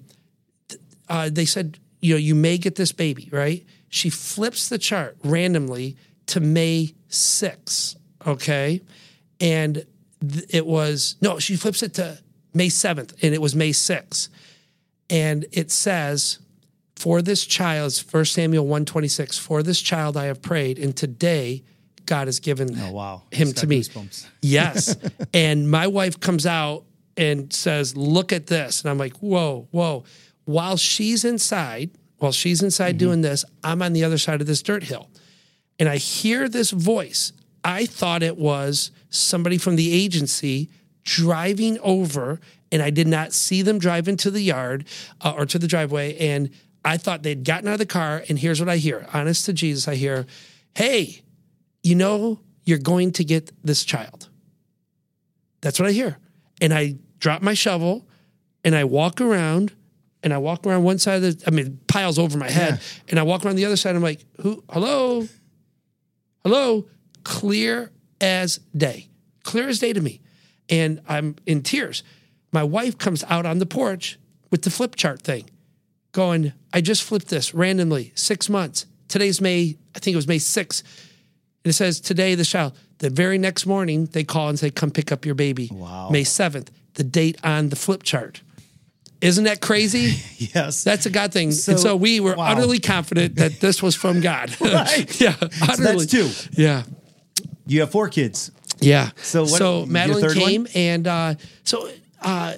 [1.09, 3.65] uh, they said, you know, you may get this baby, right?
[3.89, 7.95] She flips the chart randomly to May 6th,
[8.25, 8.81] okay?
[9.39, 9.85] And
[10.27, 12.19] th- it was, no, she flips it to
[12.53, 14.29] May 7th, and it was May 6th.
[15.09, 16.39] And it says,
[16.95, 21.63] for this child, 1 Samuel 126, for this child I have prayed, and today
[22.05, 23.23] God has given Oh wow.
[23.31, 23.81] him to me.
[23.81, 24.27] goosebumps.
[24.41, 24.97] Yes.
[25.33, 26.83] and my wife comes out
[27.15, 28.81] and says, Look at this.
[28.81, 30.03] And I'm like, Whoa, whoa.
[30.45, 32.97] While she's inside, while she's inside mm-hmm.
[32.97, 35.07] doing this, I'm on the other side of this dirt hill.
[35.77, 37.31] And I hear this voice.
[37.63, 40.69] I thought it was somebody from the agency
[41.03, 42.39] driving over,
[42.71, 44.85] and I did not see them drive into the yard
[45.21, 46.17] uh, or to the driveway.
[46.17, 46.49] And
[46.85, 48.23] I thought they'd gotten out of the car.
[48.29, 50.25] And here's what I hear honest to Jesus, I hear,
[50.75, 51.21] Hey,
[51.83, 54.29] you know, you're going to get this child.
[55.61, 56.17] That's what I hear.
[56.61, 58.07] And I drop my shovel
[58.63, 59.73] and I walk around
[60.21, 62.81] and I walk around one side of the, I mean, piles over my head.
[63.07, 63.95] And I walk around the other side.
[63.95, 65.27] I'm like, who, hello?
[66.43, 66.85] Hello?
[67.23, 69.07] Clear as day.
[69.43, 70.21] Clear as day to me.
[70.69, 72.03] And I'm in tears.
[72.51, 74.19] My wife comes out on the porch
[74.51, 75.49] with the flip chart thing,
[76.11, 78.85] going, I just flipped this randomly, six months.
[79.07, 80.81] Today's May, I think it was May 6th.
[81.63, 82.73] And it says, today, the child.
[82.99, 85.69] The very next morning, they call and say, come pick up your baby.
[85.71, 86.09] Wow.
[86.09, 88.41] May 7th, the date on the flip chart.
[89.21, 90.15] Isn't that crazy?
[90.55, 90.83] Yes.
[90.83, 91.51] That's a God thing.
[91.51, 92.51] So- and so we were wow.
[92.51, 94.55] utterly confident that this was from God.
[94.61, 95.21] Right.
[95.21, 95.33] yeah.
[95.33, 96.05] So Utterly.
[96.05, 96.61] that's two.
[96.61, 96.83] Yeah.
[97.69, 98.51] You have four kids.
[98.81, 99.11] Yeah.
[99.21, 100.49] So what- so Madeline third one?
[100.49, 101.89] came and uh, so
[102.21, 102.53] uh,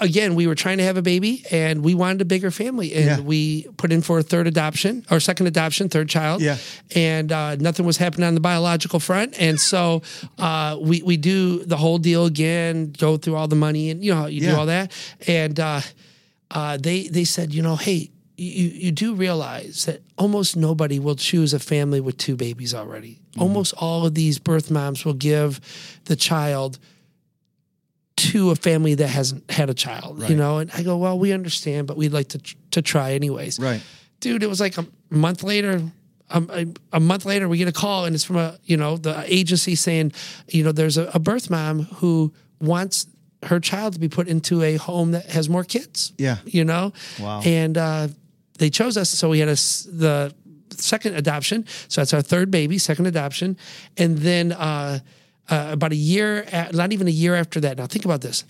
[0.00, 3.04] again we were trying to have a baby and we wanted a bigger family and
[3.04, 3.20] Yeah.
[3.20, 6.40] we put in for a third adoption or second adoption, third child.
[6.40, 6.56] Yeah.
[6.96, 10.00] And uh, nothing was happening on the biological front, and so
[10.38, 14.14] uh, we we do the whole deal again, go through all the money and you
[14.14, 14.50] know you Yeah.
[14.52, 14.92] do all that,
[15.26, 15.80] and uh,
[16.50, 18.10] uh, they they said you know hey.
[18.42, 23.20] You, you do realize that almost nobody will choose a family with two babies already.
[23.32, 23.42] Mm-hmm.
[23.42, 25.60] Almost all of these birth moms will give
[26.06, 26.78] the child
[28.16, 30.56] to a family that hasn't had a child, you know?
[30.56, 33.58] And I go, well, we understand, but we'd like to, to try anyways.
[33.58, 33.82] Right.
[34.20, 35.82] Dude, it was like a month later,
[36.30, 38.96] um, a, a month later, we get a call and it's from a, you know,
[38.96, 40.12] the agency saying,
[40.48, 43.06] you know, there's a, a birth mom who wants
[43.42, 46.12] her child to be put into a home that has more kids.
[46.18, 46.38] Yeah.
[46.44, 46.92] You know?
[47.18, 47.42] Wow.
[47.44, 48.08] And uh,
[48.60, 49.08] they chose us.
[49.10, 50.34] So we had a, the
[50.70, 51.64] second adoption.
[51.88, 53.56] So that's our third baby, second adoption.
[53.96, 55.00] And then uh,
[55.48, 57.78] uh, about a year, a- not even a year after that.
[57.78, 58.44] Now think about this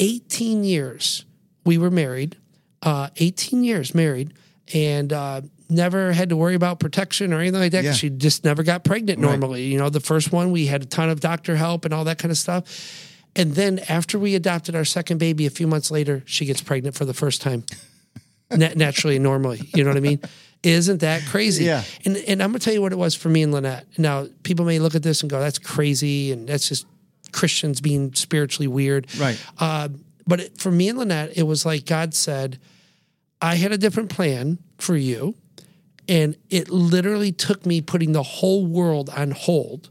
[0.00, 1.24] 18 years
[1.64, 2.36] we were married,
[2.82, 4.34] uh, 18 years married,
[4.74, 7.84] and uh, never had to worry about protection or anything like that.
[7.84, 7.92] Yeah.
[7.92, 9.62] She just never got pregnant normally.
[9.66, 12.18] You know, the first one, we had a ton of doctor help and all that
[12.18, 13.08] kind of stuff.
[13.36, 16.96] And then after we adopted our second baby, a few months later, she gets pregnant
[16.96, 17.64] for the first time.
[18.56, 20.20] Na- naturally, normally, you know what I mean?
[20.62, 21.64] Isn't that crazy?
[21.64, 21.82] Yeah.
[22.04, 23.86] And and I'm gonna tell you what it was for me and Lynette.
[23.98, 26.86] Now, people may look at this and go, "That's crazy," and that's just
[27.32, 29.08] Christians being spiritually weird.
[29.18, 29.44] Right.
[29.58, 29.88] Uh,
[30.26, 32.58] but it, for me and Lynette, it was like God said,
[33.40, 35.34] I had a different plan for you.
[36.08, 39.88] And it literally took me putting the whole world on hold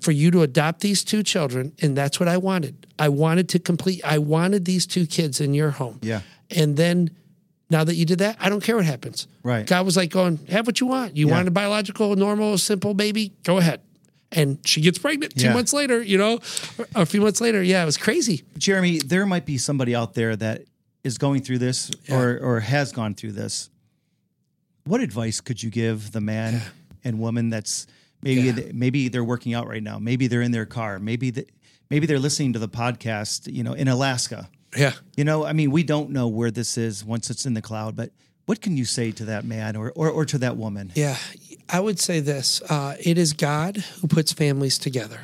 [0.00, 1.72] for you to adopt these two children.
[1.80, 2.86] And that's what I wanted.
[2.98, 6.00] I wanted to complete, I wanted these two kids in your home.
[6.02, 6.22] Yeah.
[6.50, 7.10] And then
[7.72, 9.26] now that you did that, I don't care what happens.
[9.42, 9.66] Right.
[9.66, 11.16] God was like going, have what you want.
[11.16, 11.32] You Yeah.
[11.32, 13.32] want a biological, normal, simple baby?
[13.42, 13.80] Go ahead.
[14.30, 15.54] And she gets pregnant two Yeah.
[15.54, 16.38] months later, you know,
[16.94, 17.62] or a few months later.
[17.62, 18.44] Yeah, it was crazy.
[18.56, 20.62] Jeremy, there might be somebody out there that
[21.02, 23.68] is going through this or or has gone through this.
[24.84, 26.62] What advice could you give the man
[27.04, 27.86] and woman that's
[28.22, 28.70] maybe Yeah.
[28.72, 31.46] maybe they're working out right now, maybe they're in their car, maybe the,
[31.90, 34.48] maybe they're listening to the podcast, you know, in Alaska.
[34.76, 34.92] Yeah.
[35.16, 37.96] You know, I mean, we don't know where this is once it's in the cloud,
[37.96, 38.10] but
[38.46, 40.92] what can you say to that man or or, or to that woman?
[40.94, 41.16] Yeah,
[41.68, 45.20] I would say this: uh, it is God who puts families together.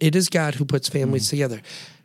[0.00, 1.60] It is God who puts families together,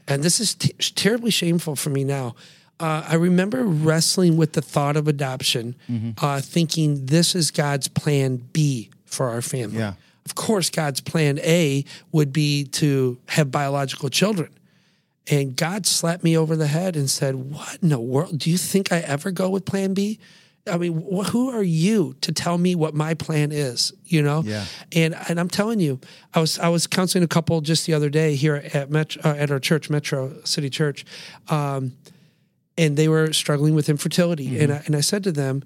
[0.07, 2.35] and this is t- terribly shameful for me now.
[2.79, 5.75] Uh, I remember wrestling with the thought of adoption,
[6.17, 9.77] uh, thinking this is God's plan B for our family.
[9.77, 9.93] Yeah.
[10.25, 14.49] Of course, God's plan A would be to have biological children.
[15.27, 18.37] And God slapped me over the head and said, What in the world?
[18.37, 20.19] Do you think I ever go with plan B?
[20.67, 23.93] I mean, wh- who are you to tell me what my plan is?
[24.05, 24.65] You know, Yeah.
[24.91, 25.99] And and I'm telling you,
[26.33, 29.35] I was I was counseling a couple just the other day here at Metro, uh,
[29.35, 31.05] at our church, Metro City Church,
[31.49, 31.93] um,
[32.77, 35.63] and they were struggling with infertility, and I, and I said to them,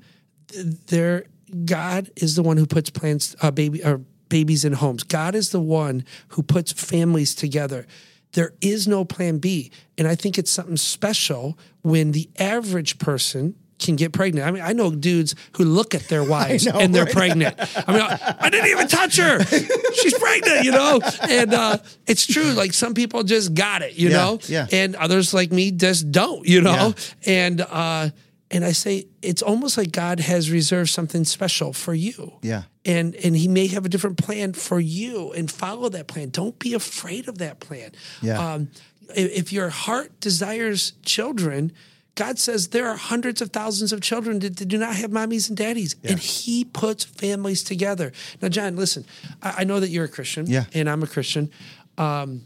[0.88, 1.26] there
[1.66, 5.04] God is the one who puts plans uh, baby or babies in homes.
[5.04, 7.88] God is the one who puts families together.
[8.34, 13.56] There is no plan B, and I think it's something special when the average person
[13.80, 14.46] can get pregnant.
[14.46, 17.14] I mean, I know dudes who look at their wives know, and they're right?
[17.14, 17.56] pregnant.
[17.88, 19.42] I mean, I, didn't even touch her.
[19.46, 21.00] She's pregnant, you know.
[21.30, 22.52] And uh, it's true.
[22.52, 24.40] Like some people just got it, you Yeah, know.
[24.48, 24.68] yeah.
[24.72, 26.94] And others like me just don't, you know.
[27.26, 27.32] Yeah.
[27.34, 28.10] And uh,
[28.52, 32.34] and I say it's almost like God has reserved something special for you.
[32.42, 32.64] Yeah.
[32.86, 36.30] And and he may have a different plan for you and follow that plan.
[36.30, 37.92] Don't be afraid of that plan.
[38.22, 38.54] Yeah.
[38.54, 38.70] Um,
[39.16, 41.72] if, your heart desires children,
[42.14, 45.58] God says there are hundreds of thousands of children that, do not have mommies and
[45.58, 48.12] daddies, and He puts families together.
[48.42, 49.06] Now, John, listen,
[49.42, 50.66] I, I know that you're a Christian, Yeah.
[50.74, 51.50] and I'm a Christian.
[51.98, 52.46] Um,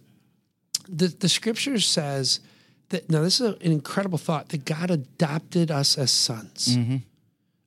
[0.88, 2.40] the the Scripture says
[2.94, 6.78] that now this is an incredible thought that God adopted us as sons.
[6.78, 6.98] Mm-hmm.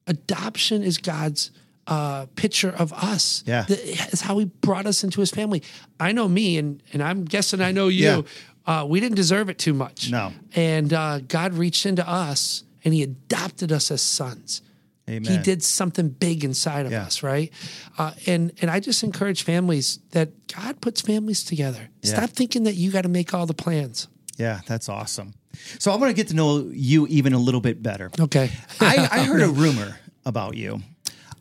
[0.07, 1.51] Adoption is God's
[1.87, 3.43] uh, picture of us.
[3.47, 3.63] Yeah.
[3.69, 5.63] That is how He brought us into His family.
[6.01, 8.05] I know me, and and I'm guessing I know you.
[8.05, 8.23] Yeah.
[8.67, 10.11] Uh, we didn't deserve it too much.
[10.11, 10.33] No.
[10.55, 14.63] And uh, God reached into us and He adopted us as sons.
[15.09, 15.31] Amen.
[15.31, 17.05] He did something big inside of Yeah.
[17.05, 17.53] us, right?
[17.97, 21.91] Uh, and and I just encourage families that God puts families together.
[22.03, 22.15] Yeah.
[22.15, 24.09] Stop thinking that you got to make all the plans.
[24.37, 25.35] Yeah, that's awesome.
[25.79, 28.11] So I want to get to know you even a little bit better.
[28.21, 28.51] Okay.
[28.81, 30.81] I, I heard a rumor about you.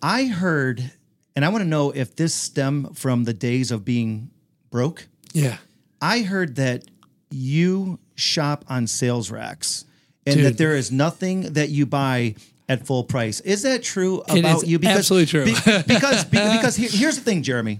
[0.01, 0.91] I heard,
[1.35, 4.29] and I want to know if this stem from the days of being
[4.71, 5.07] broke.
[5.33, 5.57] yeah.
[6.01, 6.83] I heard that
[7.31, 9.85] you shop on sales racks
[10.27, 10.45] and Dude.
[10.45, 12.35] that there is nothing that you buy
[12.69, 13.39] at full price.
[13.39, 14.77] Is that true about you?
[14.83, 15.45] absolutely true.
[15.45, 15.53] be-
[15.87, 17.79] because be- because here- here's the thing, Jeremy.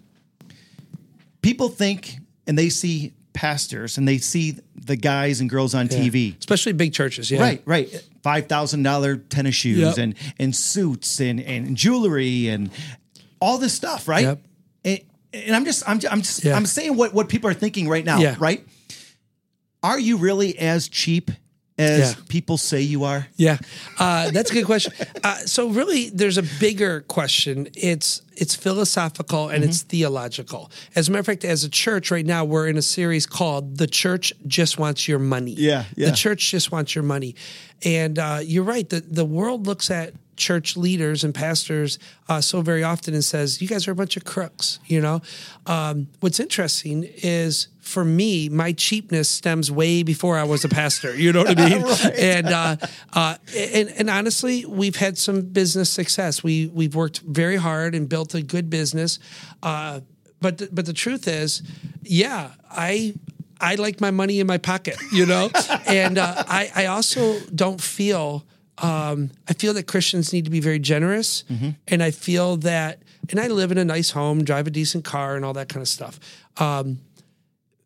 [1.42, 2.16] People think
[2.48, 6.36] and they see pastors and they see the guys and girls on TV.
[6.40, 7.30] Especially big churches.
[7.30, 7.42] Yeah.
[7.42, 8.10] Right, right.
[8.24, 9.98] Five thousand dollar tennis shoes Yep.
[10.00, 12.72] and and suits and and jewelry and
[13.40, 14.24] all this stuff, right?
[14.24, 14.40] Yep.
[14.86, 15.00] And,
[15.34, 16.56] and I'm just I'm I'm just Yeah.
[16.56, 18.36] I'm saying what what people are thinking right now, Yeah.
[18.40, 18.66] right?
[19.84, 21.30] Are you really as cheap
[21.78, 22.14] as Yeah.
[22.30, 23.28] people say you are?
[23.36, 23.58] Yeah,
[24.00, 24.94] uh, that's a good question.
[25.24, 27.68] Uh, so really, there's a bigger question.
[27.76, 30.70] It's it's philosophical and it's theological.
[30.96, 33.78] As a matter of fact, as a church right now, we're in a series called
[33.78, 36.10] "The Church Just Wants Your Money." Yeah, yeah.
[36.10, 37.36] The church just wants your money,
[37.84, 38.88] and uh, you're right.
[38.90, 43.62] The the world looks at church leaders and pastors uh, so very often and says,
[43.62, 45.22] "You guys are a bunch of crooks." You know,
[45.66, 51.16] um, what's interesting is for me, my cheapness stems way before I was a pastor.
[51.16, 51.86] You know what I mean?
[52.18, 52.78] And uh,
[53.14, 56.44] uh, and and honestly, we've had some business success.
[56.44, 59.20] We we've worked very hard and built a good business.
[59.62, 60.02] Uh,
[60.42, 61.62] but the, but the truth is,
[62.02, 63.14] yeah, I
[63.62, 65.50] I like my money in my pocket, you know,
[65.88, 68.46] and uh, I I also don't feel.
[68.78, 71.44] Um, I feel that Christians need to be very generous,
[71.88, 73.00] and I feel that,
[73.30, 75.82] and I live in a nice home, drive a decent car, and all that kind
[75.82, 76.20] of stuff.
[76.58, 77.00] Um,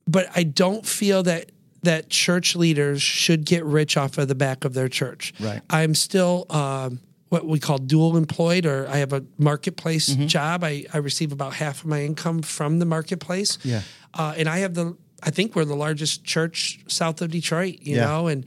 [0.08, 1.52] but I don't feel that
[1.84, 5.34] that church leaders should get rich off of the back of their church.
[5.40, 5.62] Right.
[5.70, 10.26] I'm still um, what we call dual employed, or I have a marketplace Mm-hmm.
[10.28, 10.64] job.
[10.64, 13.60] I, I receive about half of my income from the marketplace.
[13.64, 13.82] Yeah.
[14.14, 17.98] Uh, and I have the I think we're the largest church south of Detroit, you
[17.98, 18.06] Yeah.
[18.06, 18.46] know, and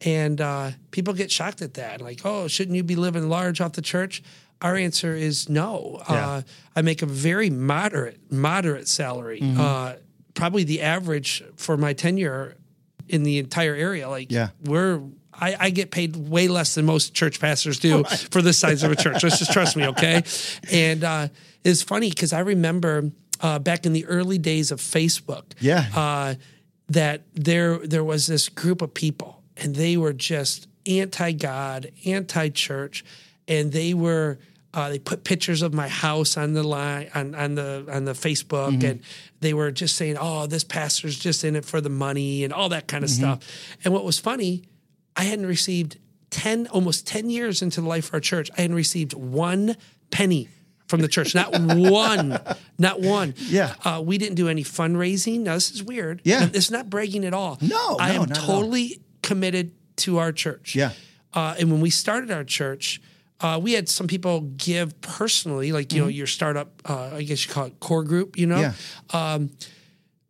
[0.00, 3.72] and uh, people get shocked at that, like, oh, shouldn't you be living large off
[3.72, 4.22] the church?
[4.60, 6.02] Our answer is no.
[6.08, 6.28] Yeah.
[6.28, 6.42] Uh,
[6.76, 9.60] I make a very moderate moderate salary, Mm-hmm.
[9.60, 9.92] uh,
[10.34, 12.56] probably the average for my tenure
[13.08, 14.08] in the entire area.
[14.08, 14.48] Like, Yeah.
[14.64, 15.00] we're
[15.36, 18.92] I, I get paid way less than most church pastors do for this size of
[18.92, 19.22] a church.
[19.24, 20.22] Let's just trust me, okay?
[20.70, 21.28] And uh,
[21.64, 25.86] it's funny because I remember uh, back in the early days of Facebook, Yeah.
[25.94, 26.34] uh,
[26.88, 32.48] that there there was this group of people, and they were just anti God, anti
[32.50, 33.04] church,
[33.48, 34.38] and they were.
[34.72, 38.12] Uh, they put pictures of my house on the line on, on the on the
[38.12, 39.02] Facebook, and
[39.38, 42.68] they were just saying, "Oh, this pastor's just in it for the money and all
[42.70, 43.38] that kind of stuff."
[43.84, 44.64] And what was funny,
[45.14, 45.98] I hadn't received
[46.30, 48.50] ten almost ten years into the life of our church.
[48.58, 49.76] I hadn't received one
[50.10, 50.48] penny
[50.88, 52.38] from the church, not one,
[52.76, 53.34] not one.
[53.38, 53.74] Yeah.
[53.84, 55.40] uh, we didn't do any fundraising.
[55.40, 56.20] Now this is weird.
[56.24, 56.48] Yeah.
[56.52, 57.58] it's not bragging at all.
[57.60, 60.74] No, I no, am totally committed to our church.
[60.76, 60.92] Yeah.
[61.32, 63.00] Uh, and when we started our church,
[63.40, 67.44] uh, we had some people give personally, like you know your startup, uh, I guess
[67.46, 68.72] you call it core group, you know.
[69.10, 69.42] Mm-hmm.
[69.42, 69.58] Yeah.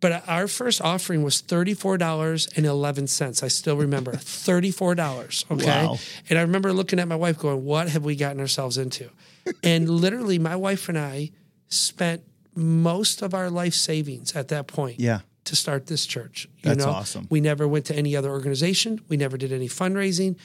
[0.01, 3.42] But our first offering was thirty-four dollars and eleven cents.
[3.42, 4.12] I still remember
[4.47, 5.47] thirty-four dollars.
[5.51, 5.97] Okay, Wow.
[6.28, 9.09] and I remember looking at my wife, going, "What have we gotten ourselves into?"
[9.62, 11.30] and literally, my wife and I
[11.68, 12.22] spent
[12.55, 15.01] most of our life savings at that point.
[15.01, 15.20] Yeah.
[15.45, 17.26] To start this church, you That's know, awesome.
[17.30, 19.01] we never went to any other organization.
[19.09, 20.36] We never did any fundraising,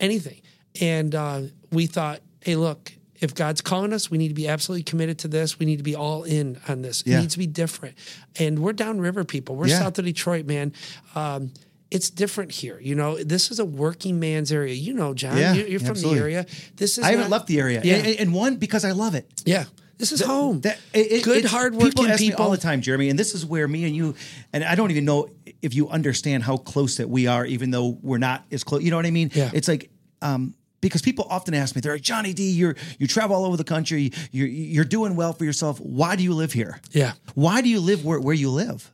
[0.00, 0.40] anything.
[0.80, 4.82] And uh, we thought, hey, look, if God's calling us, we need to be absolutely
[4.82, 5.58] committed to this.
[5.60, 7.02] We need to be all in on this.
[7.02, 7.96] It needs to be different.
[8.40, 9.54] And we're downriver people.
[9.56, 9.78] We're Yeah.
[9.80, 10.72] south of Detroit, man.
[11.14, 11.52] Um,
[11.92, 12.80] it's different here.
[12.80, 14.74] You know, this is a working man's area.
[14.74, 16.46] You know, John, Yeah, you- you're from the area.
[16.76, 17.82] This is I haven't not- left the area.
[17.84, 17.96] Yeah.
[17.96, 19.26] And, and one, because I love it.
[19.44, 19.64] Yeah.
[20.00, 20.60] This is home.
[20.62, 22.06] That- it- Good, hardworking people.
[22.08, 24.14] Ask me all the time, Jeremy, and this is where me and you,
[24.52, 25.28] and I don't even know
[25.62, 28.82] if you understand how close that we are, even though we're not as close.
[28.82, 29.30] You know what I mean?
[29.34, 29.50] Yeah.
[29.54, 29.90] It's like.
[30.22, 33.58] um because people often ask me, they're like, Johnny D, you're you travel all over
[33.58, 35.78] the country, you're you're doing well for yourself.
[35.78, 36.80] Why do you live here?
[36.90, 37.12] Yeah.
[37.34, 38.90] Why do you live where, where you live?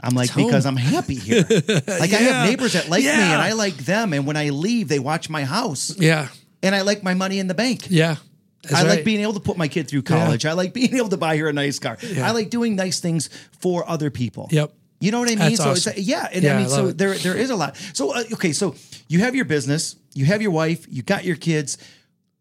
[0.00, 0.46] I'm like, It's home.
[0.46, 1.44] because I'm happy here.
[1.48, 4.12] like I have neighbors that like me and I like them.
[4.12, 5.96] And when I leave, they watch my house.
[5.96, 6.28] Yeah.
[6.64, 7.86] And I like my money in the bank.
[7.90, 8.16] Yeah.
[8.62, 8.88] That's I right.
[8.96, 10.44] like being able to put my kid through college.
[10.44, 11.96] I like being able to buy her a nice car.
[12.16, 13.28] I like doing nice things
[13.60, 14.48] for other people.
[14.50, 14.72] Yep.
[15.00, 15.38] You know what I mean?
[15.38, 15.92] That's so awesome.
[15.96, 16.98] it's yeah, and Yeah, I I mean, so it.
[16.98, 17.76] there there is a lot.
[17.92, 18.74] So uh, okay, so
[19.06, 21.78] you have your business, you have your wife, you got your kids.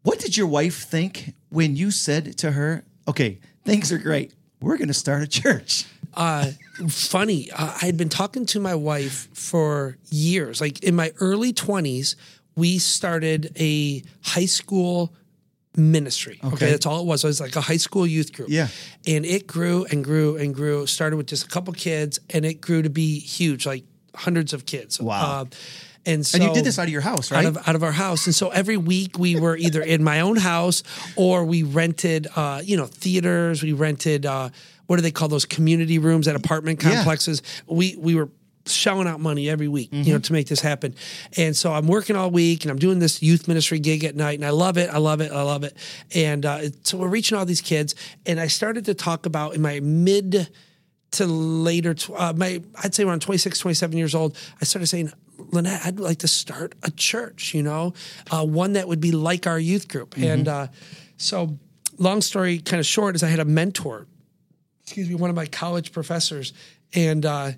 [0.02, 4.34] What did your wife think when you said to her, "Okay, things are great.
[4.60, 6.50] We're going to start a church." uh,
[6.90, 7.52] funny.
[7.52, 10.60] Uh, I had been talking to my wife for years.
[10.60, 12.16] Like in my early 20s,
[12.56, 15.14] we started a high school
[15.78, 16.40] ministry.
[16.44, 16.56] Okay.
[16.56, 16.70] Okay.
[16.72, 17.24] That's all it was.
[17.24, 18.50] It was like a high school youth group.
[18.50, 18.68] Yeah.
[19.06, 20.86] And it grew and grew and grew.
[20.88, 23.84] Started with just a couple kids and it grew to be huge, like
[24.16, 25.00] hundreds of kids.
[25.00, 25.42] Wow.
[25.42, 25.46] Uh,
[26.06, 27.46] and so And you did this out of your house, right?
[27.46, 28.26] out of out of our house.
[28.26, 30.82] And so every week we were either in my own house
[31.16, 33.62] or we rented, uh, you know, theaters.
[33.62, 34.50] We rented uh,
[34.88, 36.96] what do they call those community rooms at apartment Yeah.
[36.96, 37.42] complexes?
[37.68, 38.30] We we were
[38.74, 40.12] shelling out money every week, you Mm-hmm.
[40.12, 40.96] know, to make this happen.
[41.38, 44.38] And so I'm working all week and I'm doing this youth ministry gig at night
[44.40, 44.90] and I love it.
[44.90, 45.32] I love it.
[45.32, 45.76] I love it.
[46.16, 47.96] And uh, so we're reaching all these kids
[48.26, 50.50] and I started to talk about in my mid
[51.12, 55.12] to later, tw- uh, my I'd say around 26, 27 years old, I started saying,
[55.52, 57.94] Lynette, I'd like to start a church, you know,
[58.30, 60.18] uh, one that would be like our youth group.
[60.18, 60.68] And uh,
[61.16, 61.58] so,
[61.98, 64.06] long story kind of short, is I had a mentor,
[64.84, 66.52] excuse me, one of my college professors,
[66.94, 67.52] and uh,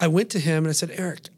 [0.00, 1.28] I went to him and I said, Eric,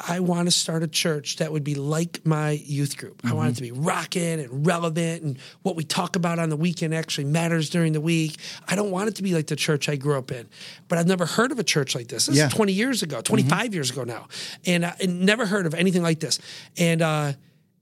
[0.00, 3.20] I want to start a church that would be like my youth group.
[3.24, 6.56] I want it to be rocking and relevant, and what we talk about on the
[6.56, 8.36] weekend actually matters during the week.
[8.68, 10.48] I don't want it to be like the church I grew up in,
[10.88, 12.26] but I've never heard of a church like this.
[12.26, 12.48] This Yeah.
[12.48, 14.26] is 20 years ago, 25 years ago now,
[14.66, 16.38] and I and never heard of anything like this.
[16.76, 17.32] And uh,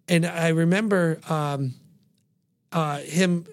[0.07, 1.75] and I remember um,
[2.73, 3.47] uh, him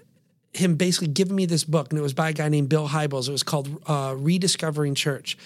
[0.53, 3.29] him basically giving me this book, and it was by a guy named Bill Hybels.
[3.29, 5.37] It was called uh, Rediscovering Church.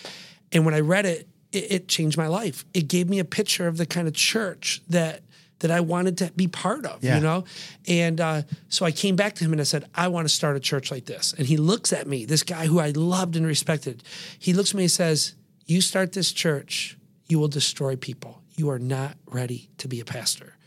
[0.54, 2.64] And when I read it, it, it changed my life.
[2.74, 5.22] It gave me a picture of the kind of church that
[5.60, 7.16] that I wanted to be part of, Yeah.
[7.16, 7.46] you know?
[7.88, 10.58] And uh, so I came back to him and I said, I want to start
[10.58, 11.34] a church like this.
[11.38, 14.04] And he looks at me, this guy who I loved and respected.
[14.38, 15.36] He looks at me and says,
[15.66, 16.98] You start this church,
[17.30, 18.42] you will destroy people.
[18.58, 20.58] You are not ready to be a pastor.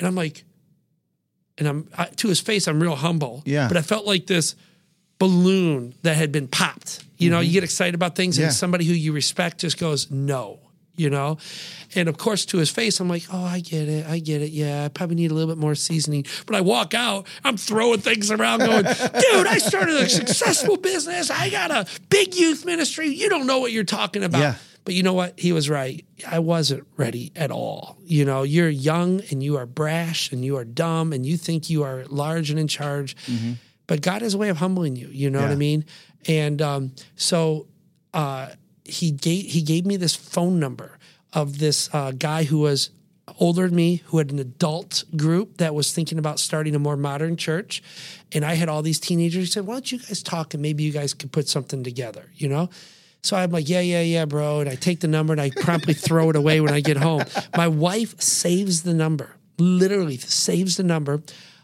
[0.00, 0.42] And I'm like,
[1.56, 3.42] and I'm I, to his face, I'm real humble.
[3.46, 3.68] Yeah.
[3.68, 4.56] But I felt like this
[5.26, 7.04] balloon that had been popped.
[7.18, 8.40] You know, you get excited about things, Mm-hmm.
[8.42, 8.46] Yeah.
[8.48, 10.58] and somebody who you respect just goes, no.
[10.94, 11.38] You know,
[11.94, 14.50] and of course, to his face, I'm like, "Oh, I get it, I get it.
[14.50, 18.00] Yeah, I probably need a little bit more seasoning." But I walk out, I'm throwing
[18.00, 21.30] things around, going, "Dude, I started a successful business.
[21.30, 23.08] I got a big youth ministry.
[23.08, 24.54] You don't know what you're talking about." Yeah.
[24.84, 25.40] But you know what?
[25.40, 26.04] He was right.
[26.28, 27.96] I wasn't ready at all.
[28.04, 31.70] You know, you're young and you are brash and you are dumb and you think
[31.70, 33.16] you are large and in charge.
[33.92, 35.08] But God has a way of humbling you.
[35.08, 35.84] You know what I mean?
[36.26, 37.66] And um, so
[38.14, 38.48] uh,
[38.86, 40.98] he gave he gave me this phone number
[41.34, 42.88] of this uh, guy who was
[43.38, 46.96] older than me, who had an adult group that was thinking about starting a more
[46.96, 47.82] modern church,
[48.32, 49.48] and I had all these teenagers.
[49.48, 52.30] He said, "Why don't you guys talk and maybe you guys could put something together?"
[52.34, 52.70] You know.
[53.22, 54.60] So I'm like, yeah, yeah, yeah, bro.
[54.60, 57.24] And I take the number and I promptly throw it away when I get home.
[57.54, 61.22] My wife saves the number, literally saves the number.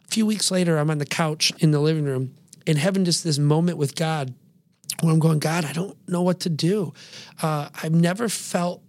[0.09, 2.35] A few weeks later, I'm on the couch in the living room
[2.67, 4.35] and having just this moment with God
[5.01, 6.93] where I'm going, God, I don't know what to do.
[7.41, 8.83] Uh, I've never felt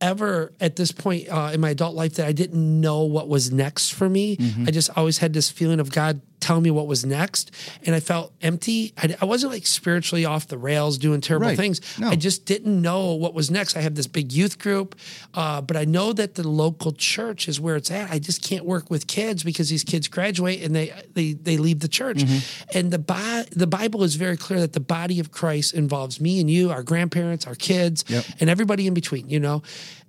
[0.00, 3.50] ever at this point uh, in my adult life that I didn't know what was
[3.50, 4.36] next for me.
[4.36, 4.68] Mm-hmm.
[4.68, 7.50] I just always had this feeling of God telling me what was next.
[7.84, 8.92] And I felt empty.
[8.96, 11.56] I, I wasn't like spiritually off the rails doing terrible Right.
[11.56, 11.80] things.
[11.98, 12.08] No.
[12.08, 13.76] I just didn't know what was next.
[13.76, 14.94] I have this big youth group,
[15.34, 18.10] uh, but I know that the local church is where it's at.
[18.10, 21.80] I just can't work with kids because these kids graduate and they they they leave
[21.80, 22.18] the church.
[22.18, 22.78] Mm-hmm.
[22.78, 26.40] And the Bi- the Bible is very clear that the body of Christ involves me
[26.40, 28.24] and you, our grandparents, our kids, Yep.
[28.40, 29.28] and everybody in between.
[29.28, 29.62] You know,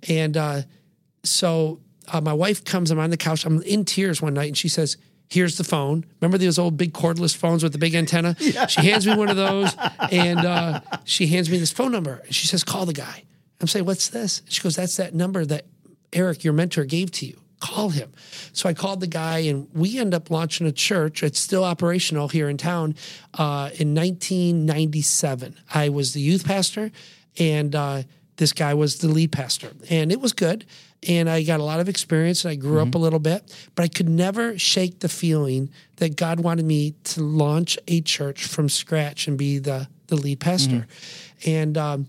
[0.08, 0.62] and uh,
[1.24, 1.80] so
[2.12, 2.90] uh, my wife comes.
[2.90, 3.44] I'm on the couch.
[3.46, 4.96] I'm in tears one night, and she says.
[5.28, 6.04] Here's the phone.
[6.20, 8.36] Remember those old big cordless phones with the big antenna?
[8.68, 9.74] She hands me one of those,
[10.10, 12.22] and uh, she hands me this phone number.
[12.24, 13.24] And she says, "Call the guy."
[13.60, 15.66] I'm saying, "What's this?" She goes, "That's that number that
[16.12, 17.40] Eric, your mentor, gave to you.
[17.60, 18.12] Call him."
[18.52, 21.22] So I called the guy, and we end up launching a church.
[21.22, 22.94] It's still operational here in town.
[23.34, 26.92] Uh, in 1997, I was the youth pastor,
[27.38, 28.02] and uh,
[28.36, 30.66] this guy was the lead pastor, and it was good.
[31.08, 33.84] And I got a lot of experience, and I grew up a little bit, but
[33.84, 38.68] I could never shake the feeling that God wanted me to launch a church from
[38.68, 40.86] scratch and be the the lead pastor.
[41.44, 42.06] And um,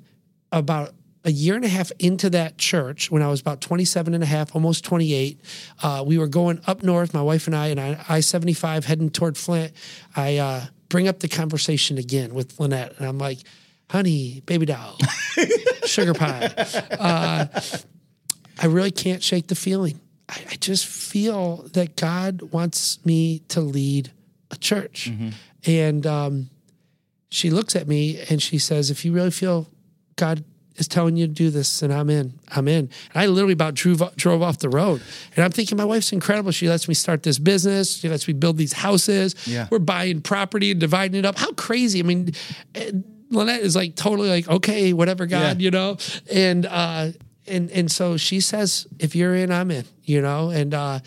[0.51, 0.93] about
[1.25, 4.25] a year and a half into that church, when I was about 27 and a
[4.25, 5.41] half, almost 28,
[5.83, 9.37] uh, we were going up north, my wife and I, and I 75 heading toward
[9.37, 9.73] Flint.
[10.15, 13.39] I uh, bring up the conversation again with Lynette, and I'm like,
[13.89, 14.97] honey, baby doll,
[15.85, 16.53] sugar pie.
[16.91, 17.45] Uh,
[18.59, 19.99] I really can't shake the feeling.
[20.29, 24.11] I, I just feel that God wants me to lead
[24.51, 25.11] a church.
[25.65, 26.49] And um,
[27.29, 29.67] she looks at me and she says, If you really feel
[30.15, 30.43] God
[30.75, 32.89] is telling you to do this, and I'm in, I'm in.
[33.13, 35.01] And I literally about drove, drove off the road.
[35.35, 36.51] And I'm thinking, my wife's incredible.
[36.51, 37.97] She lets me start this business.
[37.97, 39.33] She lets me build these houses.
[39.47, 39.67] Yeah.
[39.71, 41.37] We're buying property and dividing it up.
[41.37, 41.99] How crazy.
[41.99, 42.31] I mean,
[42.75, 42.91] eh,
[43.31, 45.63] Lynette is like totally like, okay, whatever, God, Yeah.
[45.65, 45.97] you know?
[46.31, 47.09] And, uh,
[47.47, 50.49] and, and so she says, if you're in, I'm in, you know?
[50.49, 50.99] And, uh,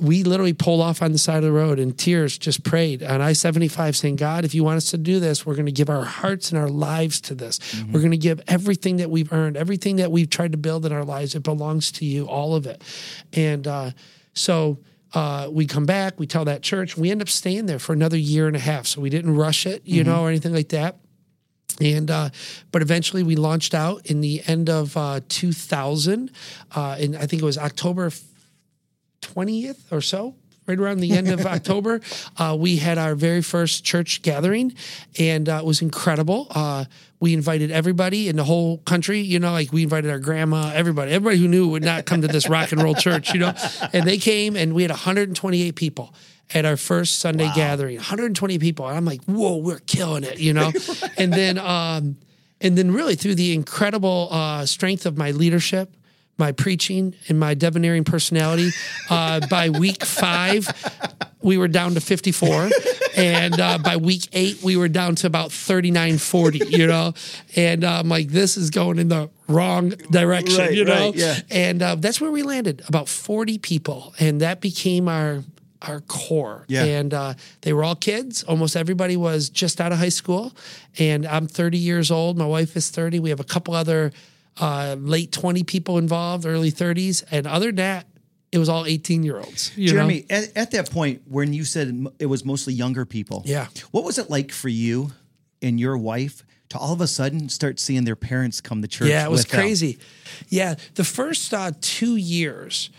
[0.00, 3.20] we literally pulled off on the side of the road and tears just prayed on
[3.20, 5.90] I 75 saying, God, if you want us to do this, we're going to give
[5.90, 7.58] our hearts and our lives to this.
[7.92, 10.92] We're going to give everything that we've earned, everything that we've tried to build in
[10.92, 11.34] our lives.
[11.34, 12.82] It belongs to you, all of it.
[13.32, 13.90] And uh,
[14.34, 14.78] so
[15.14, 18.16] uh, we come back, we tell that church, we end up staying there for another
[18.16, 18.86] year and a half.
[18.86, 20.98] So we didn't rush it, you know, or anything like that.
[21.80, 22.30] And uh,
[22.70, 26.30] but eventually we launched out in the end of uh, 2000,
[26.74, 28.10] uh, and I think it was October
[29.22, 30.34] 20th or so,
[30.66, 32.00] right around the end of October,
[32.36, 34.74] uh, we had our very first church gathering,
[35.18, 36.46] and uh, it was incredible.
[36.50, 36.84] Uh,
[37.20, 41.12] we invited everybody in the whole country, you know, like we invited our grandma, everybody,
[41.12, 43.54] everybody who knew would not come to this rock and roll church, you know,
[43.92, 46.12] and they came, and we had 128 people
[46.54, 50.52] at our first Sunday gathering, 120 people, and I'm like, whoa, we're killing it, you
[50.52, 50.72] know,
[51.18, 51.58] and then.
[51.58, 52.16] Um,
[52.64, 55.92] and then, really, through the incredible uh, strength of my leadership,
[56.38, 58.70] my preaching, and my debonaering personality,
[59.10, 60.68] uh, by week five,
[61.42, 62.70] we were down to 54.
[63.16, 67.14] And uh, by week eight, we were down to about 39, 40, you know?
[67.56, 71.06] And uh, I'm like, this is going in the wrong direction, Right, you know?
[71.10, 71.40] right, yeah.
[71.50, 74.14] And uh, that's where we landed, about 40 people.
[74.18, 75.42] And that became our
[75.82, 76.64] our core.
[76.68, 76.84] Yeah.
[76.84, 78.42] And uh, they were all kids.
[78.44, 80.52] Almost everybody was just out of high school.
[80.98, 82.38] And I'm 30 years old.
[82.38, 83.18] My wife is 30.
[83.20, 84.12] We have a couple other
[84.60, 87.24] uh, late 20 people involved, early 30s.
[87.30, 88.06] And other than that,
[88.52, 89.72] it was all 18 year olds.
[89.76, 89.92] you know?
[89.94, 93.66] Jeremy, at, at that point when you said it was mostly younger people, Yeah.
[93.92, 95.12] what was it like for you
[95.62, 99.08] and your wife to all of a sudden start seeing their parents come to church?
[99.08, 99.60] Yeah, it was with them?
[99.60, 99.98] crazy.
[100.50, 102.90] Yeah, the first uh, two years,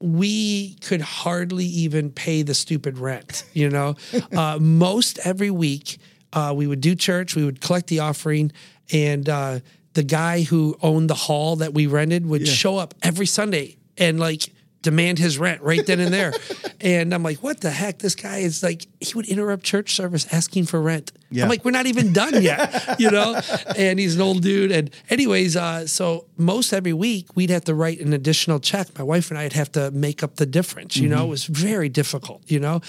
[0.00, 3.44] we could hardly even pay the stupid rent.
[3.52, 3.96] You know,
[4.36, 5.98] uh, most every week
[6.32, 8.52] uh, we would do church, we would collect the offering,
[8.92, 9.60] and uh,
[9.94, 14.20] the guy who owned the hall that we rented would show up every Sunday and
[14.20, 14.52] like
[14.82, 16.32] demand his rent right then and there.
[16.80, 17.98] and I'm like, what the heck?
[17.98, 21.10] This guy is like, he would interrupt church service asking for rent.
[21.30, 21.42] Yeah.
[21.42, 23.40] I'm like, we're not even done yet, you know?
[23.76, 24.70] And he's an old dude.
[24.70, 28.96] And anyways, uh, so most every week we'd have to write an additional check.
[28.96, 31.24] My wife and I'd have to make up the difference, you know?
[31.24, 32.80] It was very difficult, you know?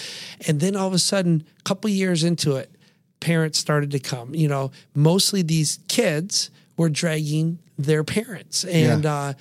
[0.47, 2.71] And then all of a sudden, a couple years into it,
[3.19, 8.63] parents started to come, you know, mostly these kids were dragging their parents.
[8.63, 9.13] And, Yeah.
[9.13, 9.33] uh,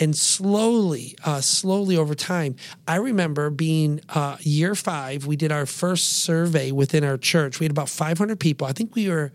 [0.00, 5.26] and slowly, uh, slowly over time, I remember being uh, year five.
[5.26, 7.60] We did our first survey within our church.
[7.60, 8.66] We had about 500 people.
[8.66, 9.32] I think we were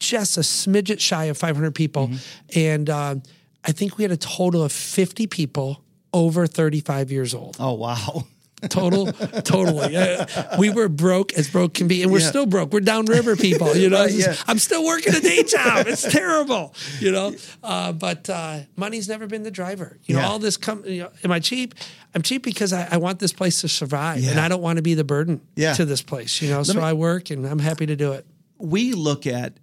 [0.00, 2.10] just a smidget shy of 500 people,
[2.54, 3.16] and uh,
[3.64, 5.82] I think we had a total of 50 people
[6.12, 7.56] over 35 years old.
[7.58, 8.26] Oh wow.
[8.68, 9.12] Total,
[9.42, 9.96] totally.
[9.96, 10.26] Uh,
[10.58, 12.28] we were broke as broke can be, and we're Yeah.
[12.28, 12.72] still broke.
[12.72, 13.94] We're downriver people, you know.
[14.04, 14.36] Right, yeah.
[14.46, 15.86] I'm still working a day job.
[15.86, 17.34] It's terrible, you know.
[17.62, 19.98] Uh, but uh, money's never been the driver.
[20.04, 20.28] You know, Yeah.
[20.28, 20.84] all this come.
[20.86, 21.74] You know, am I cheap?
[22.14, 24.82] I'm cheap because I, I want this place to survive, and I don't want to
[24.82, 26.40] be the burden to this place.
[26.42, 28.26] You know, so me- I work, and I'm happy to do it.
[28.58, 29.54] we look at,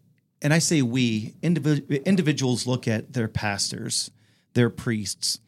[0.42, 4.12] and I say we, individ- individuals look at their pastors,
[4.54, 5.40] their priests,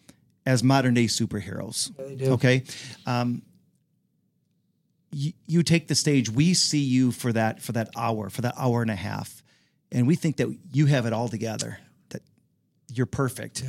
[0.46, 1.96] as modern day superheroes.
[1.98, 2.32] they do.
[2.34, 2.64] Okay.
[3.06, 3.41] Um,
[5.12, 6.30] you, you take the stage.
[6.30, 9.44] We see you for that for that hour, for that hour and a half,
[9.91, 11.78] and we think that you have it all together.
[12.10, 12.22] That
[12.91, 13.64] you're perfect.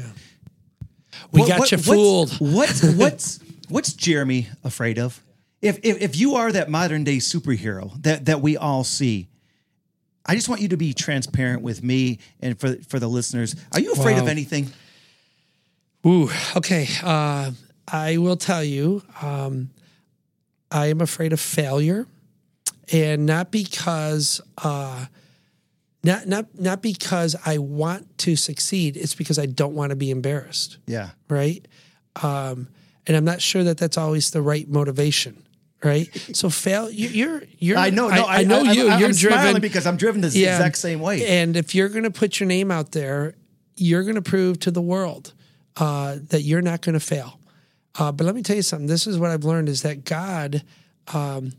[1.32, 2.32] We What- got what- you what's- fooled.
[2.40, 5.22] What's what's what's Jeremy afraid of?
[5.60, 9.28] If, if if you are that modern day superhero that that we all see,
[10.26, 13.54] I just want you to be transparent with me and for for the listeners.
[13.72, 14.70] Are you afraid of anything?
[16.06, 16.86] Ooh, okay.
[17.02, 17.52] Uh,
[17.88, 19.70] I will tell you, um,
[20.70, 22.06] I am afraid of failure,
[22.92, 25.06] and not because uh,
[26.02, 28.96] not not not because I want to succeed.
[28.96, 31.10] It's because I don't want to be embarrassed, Yeah.
[31.28, 31.66] right?
[32.22, 32.68] Um,
[33.06, 35.46] and I'm not sure that that's always the right motivation,
[35.82, 36.08] right?
[36.32, 36.90] So fail.
[36.90, 37.78] you- You're you're.
[37.78, 38.08] I know.
[38.08, 38.88] No, I, I know I, you.
[38.88, 41.26] I, you're I'm driven because I'm driven the exact same way.
[41.40, 43.34] and if you're going to put your name out there,
[43.76, 45.32] you're going to prove to the world
[45.76, 47.38] uh, that you're not going to fail.
[47.98, 48.86] Uh, but let me tell you something.
[48.86, 50.62] This is what I've learned: is that God,
[51.12, 51.52] um,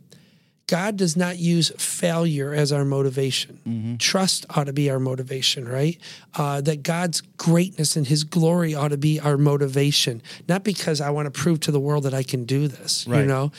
[0.68, 3.60] God does not use failure as our motivation.
[4.00, 5.98] Trust ought to be our motivation, right?
[6.34, 11.10] Uh, that God's greatness and His glory ought to be our motivation, not because I
[11.12, 13.52] want to prove to the world that I can do this, you know.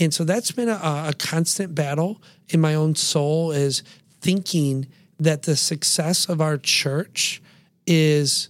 [0.00, 3.82] And so that's been a, a constant battle in my own soul is
[4.20, 4.86] thinking
[5.20, 7.40] that the success of our church
[7.86, 8.48] is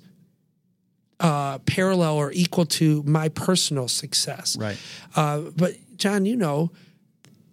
[1.25, 4.59] uh, parallel or equal to my personal success.
[4.59, 4.77] Right.
[5.16, 6.70] Uh, but John, you know,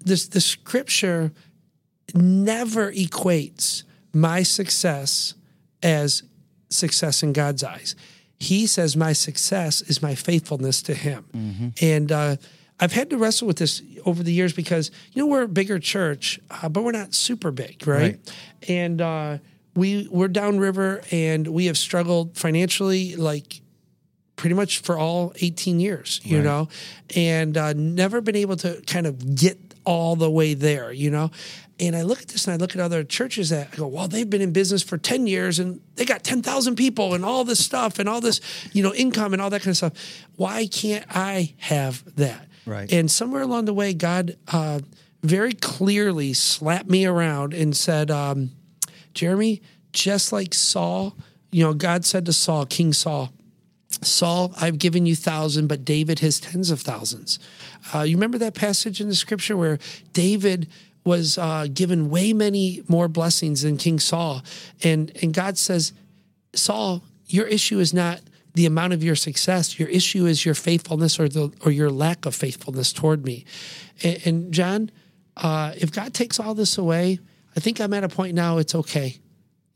[0.01, 1.32] this the scripture
[2.13, 5.36] never equates my success
[5.82, 6.24] as
[6.69, 7.95] success in God's eyes.
[8.39, 12.36] He says my success is my faithfulness to Him, and uh,
[12.78, 15.80] I've had to wrestle with this over the years because you know we're a bigger
[15.80, 18.01] church, uh, but we're not super big, right?
[18.01, 18.34] Right.
[18.67, 19.38] And uh,
[19.76, 23.61] we we're downriver, and we have struggled financially, like
[24.41, 26.43] pretty much for all 18 years, you Right.
[26.43, 26.67] know,
[27.15, 31.29] and uh, never been able to kind of get all the way there, you know.
[31.79, 34.07] And I look at this and I look at other churches that I go, well,
[34.07, 37.63] they've been in business for 10 years and they got 10,000 people and all this
[37.63, 38.41] stuff and all this,
[38.73, 39.93] you know, income and all that kind of stuff.
[40.37, 42.47] Why can't I have that?
[42.65, 42.91] Right.
[42.91, 44.79] And somewhere along the way, God uh,
[45.21, 48.49] very clearly slapped me around and said, um,
[49.13, 49.61] Jeremy,
[49.93, 51.15] just like Saul,
[51.51, 53.31] you know, God said to Saul, King Saul,
[54.02, 57.39] Saul, I've given you thousand, but David has tens of thousands.
[57.93, 59.78] Uh, you remember that passage in the scripture where
[60.14, 60.68] David
[61.04, 64.41] was uh, given way many more blessings than King Saul,
[64.84, 65.93] and and God says,
[66.54, 68.22] Saul, your issue is not
[68.54, 69.80] the amount of your success.
[69.80, 73.45] Your issue is your faithfulness or the or your lack of faithfulness toward me.
[74.04, 74.91] And, and John,
[75.38, 77.20] uh, if God takes all this away,
[77.56, 78.58] I think I'm at a point now.
[78.58, 79.18] It's okay.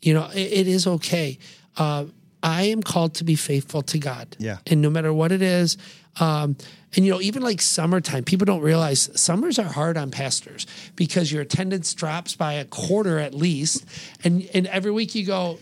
[0.01, 1.37] You know, it, it is okay.
[1.77, 2.05] Uh,
[2.45, 4.35] I am called to be faithful to God.
[4.37, 4.59] Yeah.
[4.67, 5.77] And no matter what it is,
[6.19, 6.55] um,
[6.95, 11.31] and you know, even like summertime, people don't realize summers are hard on pastors because
[11.31, 13.83] your attendance drops by a quarter at least,
[14.23, 15.57] and and every week you go,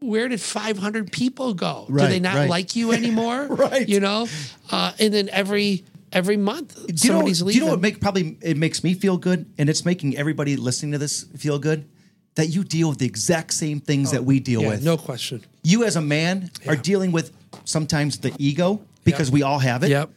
[0.00, 1.86] where did 500 people go?
[1.88, 2.50] Do they not right.
[2.50, 3.46] like you anymore?
[3.58, 3.88] Right.
[3.88, 4.26] You know,
[4.70, 8.36] uh, and then every every month Do you, know, do you know what make probably
[8.42, 11.88] it makes me feel good, and it's making everybody listening to this feel good?
[12.38, 14.84] That you deal with the exact same things that oh, we deal yeah, with.
[14.84, 15.44] no question.
[15.64, 17.32] You as a man are dealing with
[17.64, 19.90] sometimes the ego because we all have it.
[19.90, 20.10] Yep.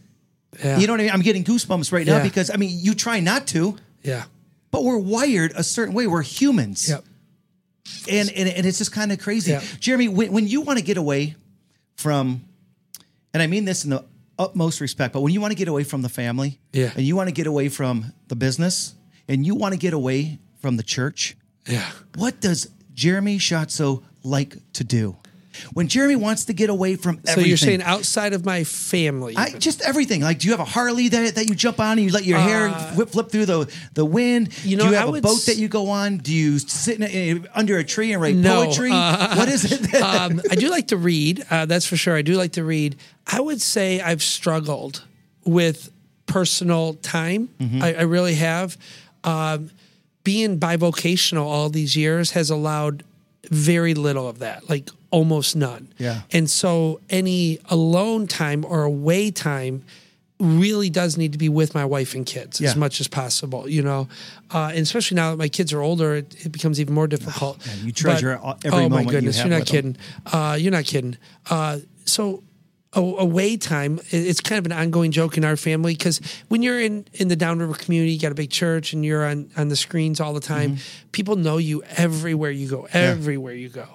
[0.63, 0.78] Yeah.
[0.78, 1.11] You know what I mean?
[1.13, 4.26] I'm getting goosebumps right now because I mean you try not to, Yeah.
[4.69, 6.05] but we're wired a certain way.
[6.05, 6.88] We're humans.
[6.89, 7.03] Yep.
[8.09, 9.51] and and, and it's just kind of crazy.
[9.53, 9.63] Yeah.
[9.80, 11.36] Jeremy, when, when you want to get away
[11.97, 12.43] from,
[13.34, 14.05] and I mean this in the
[14.38, 15.13] utmost respect.
[15.13, 16.91] But when you want to get away from the family, Yeah.
[16.95, 18.93] and you want to get away from the business,
[19.28, 21.36] and you want to get away from the church,
[21.72, 21.89] Yeah.
[22.15, 25.15] what does Jeremy Schossau like to do?
[25.74, 27.43] When Jeremy wants to get away from everything.
[27.43, 29.36] So you're saying outside of my family?
[29.36, 30.22] I, just everything.
[30.22, 32.39] Like, do you have a Harley that, that you jump on and you let your
[32.39, 34.47] hair whip, flip through the, the wind?
[34.47, 36.17] Uh, you know, do you have a would boat s- that you go on?
[36.19, 38.91] Do you sit in a, under a tree and write No, poetry?
[38.93, 39.91] uh, what is it?
[39.91, 40.01] that-
[40.32, 41.43] um, I do like to read.
[41.51, 42.15] Uh, that's for sure.
[42.15, 42.95] I do like to read.
[43.28, 45.03] I would say I've struggled
[45.43, 45.91] with
[46.28, 47.49] personal time.
[47.59, 47.84] Mm-hmm.
[47.84, 48.78] I, I really have.
[49.26, 49.69] Um,
[50.24, 53.03] being bivocational all these years has allowed
[53.49, 55.91] very little of that, like almost none.
[55.97, 56.22] Yeah.
[56.32, 59.84] And so any alone time or away time
[60.39, 62.69] really does need to be with my wife and kids Yeah.
[62.69, 64.07] as much as possible, you know.
[64.49, 67.57] Uh, and especially now that my kids are older, it, it becomes even more difficult.
[67.63, 69.97] Oh, man, you treasure But- every oh moment my you goodness, have you're not kidding.
[70.32, 71.17] Uh, you're not kidding.
[71.49, 72.41] Uh, so
[72.94, 74.00] away time.
[74.10, 76.20] It's kind of an ongoing joke in our family because
[76.50, 79.50] when you're in in the downriver community you got a big church and you're on
[79.56, 81.08] on the screens all the time Mm-hmm.
[81.14, 83.88] people know you everywhere you go everywhere you go.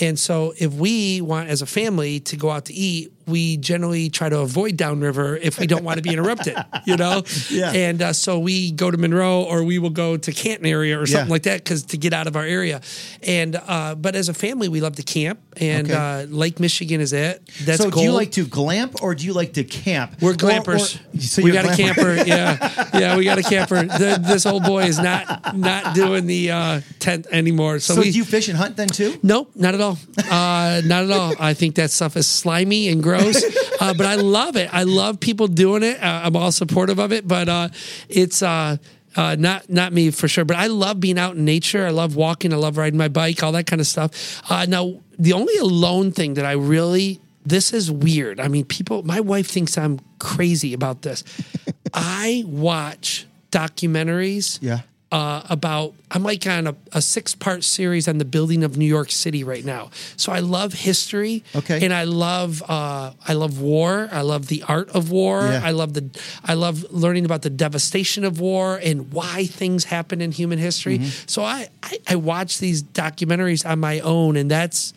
[0.00, 4.10] And so if we want as a family to go out to eat we generally
[4.10, 6.56] try to avoid downriver if we don't want to be interrupted
[6.86, 7.72] you know Yeah.
[7.72, 11.06] and uh, so we go to monroe or we will go to canton area or
[11.06, 11.32] something Yeah.
[11.32, 12.80] like that because to get out of our area
[13.22, 15.94] and uh, but as a family we love to camp and Okay.
[16.22, 19.32] uh, lake michigan is it that's so do you like to glamp or do you
[19.32, 20.16] like to camp?
[20.20, 20.96] We're Or- glampers.
[21.16, 22.14] or- so we got a camper.
[22.26, 22.58] Yeah,
[22.94, 23.84] yeah, we got a camper.
[23.84, 27.78] The, this old boy is not not doing the uh, tent anymore.
[27.78, 28.10] So, So we.
[28.10, 29.18] do you fish and hunt then too?
[29.22, 29.98] Nope, not at all.
[30.18, 31.34] Uh, not at all.
[31.38, 33.13] I think that stuff is slimy and gross,
[33.80, 34.72] uh, but I love it.
[34.72, 36.02] I love people doing it.
[36.02, 37.68] Uh, I'm all supportive of it, but uh,
[38.08, 38.76] it's uh,
[39.16, 40.44] uh, not not me for sure.
[40.44, 41.86] But I love being out in nature.
[41.86, 42.52] I love walking.
[42.52, 43.42] I love riding my bike.
[43.42, 44.42] All that kind of stuff.
[44.50, 48.40] Uh, now, the only alone thing that I really this is weird.
[48.40, 49.02] I mean, people.
[49.02, 51.24] My wife thinks I'm crazy about this.
[51.94, 54.80] I watch documentaries Yeah.
[55.14, 58.90] Uh, about I'm like on a, a six part series on the building of New
[58.98, 59.90] York City right now.
[60.16, 61.44] So I love history.
[61.54, 61.84] Okay.
[61.84, 64.08] And I love uh, I love war.
[64.10, 65.42] I love the art of war.
[65.42, 65.60] Yeah.
[65.62, 66.04] I love the
[66.44, 70.98] I love learning about the devastation of war and why things happen in human history.
[70.98, 71.26] Mm-hmm.
[71.26, 74.94] So I, I I watch these documentaries on my own and that's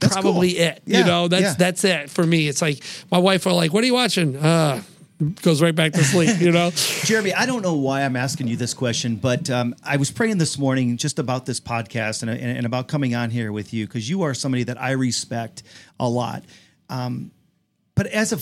[0.00, 0.62] That's probably cool.
[0.68, 0.82] it.
[0.86, 1.54] Yeah, You know, that's yeah.
[1.58, 2.48] that's it for me.
[2.48, 4.80] It's like my wife will like, "What are you watching?" Uh
[5.42, 6.70] goes right back to sleep, you know.
[7.04, 10.38] Jeremy, I don't know why I'm asking you this question, but um, I was praying
[10.38, 13.86] this morning just about this podcast and, and, and about coming on here with you
[13.86, 15.62] because you are somebody that I respect
[15.98, 16.44] a lot.
[16.88, 17.30] Um,
[17.94, 18.38] but as a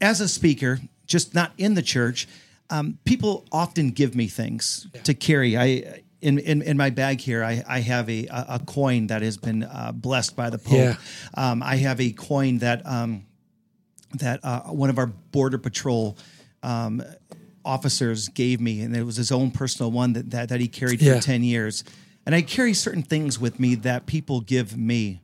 [0.00, 2.26] as a speaker, just not in the church,
[2.70, 5.56] um, people often give me things to carry.
[5.56, 9.22] I in, in, in my bag here, I, I have a, a a coin that
[9.22, 10.72] has been uh, blessed by the Pope.
[10.72, 10.96] Yeah.
[11.34, 13.26] Um, I have a coin that um,
[14.14, 16.16] that uh, one of our border patrol
[16.62, 17.02] um,
[17.64, 21.00] officers gave me, and it was his own personal one that that, that he carried
[21.00, 21.84] for ten years.
[22.24, 25.20] And I carry certain things with me that people give me.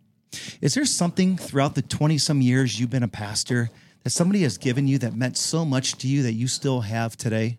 [0.60, 3.70] Is there something throughout the twenty some years you've been a pastor
[4.04, 7.16] that somebody has given you that meant so much to you that you still have
[7.16, 7.58] today?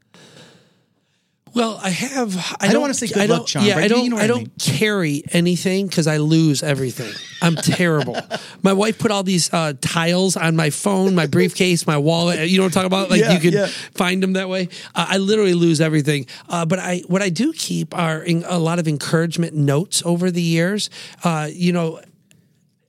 [1.54, 2.58] Well, I have.
[2.60, 4.04] I, don't wanna say good I luck, don't- John, Yeah, but I do don't.
[4.06, 7.12] you know I I don't carry anything because I lose everything.
[7.42, 8.18] I'm terrible.
[8.64, 12.50] my wife put all these uh, tiles on my phone, my briefcase, my wallet.
[12.50, 13.10] You know what I'm talking about?
[13.10, 13.68] Like Yeah, you can yeah.
[13.96, 14.70] find them that way.
[14.96, 16.26] Uh, I literally lose everything.
[16.48, 20.32] Uh, but I, what I do keep are in, a lot of encouragement notes over
[20.32, 20.90] the years.
[21.24, 22.00] Uh, you know,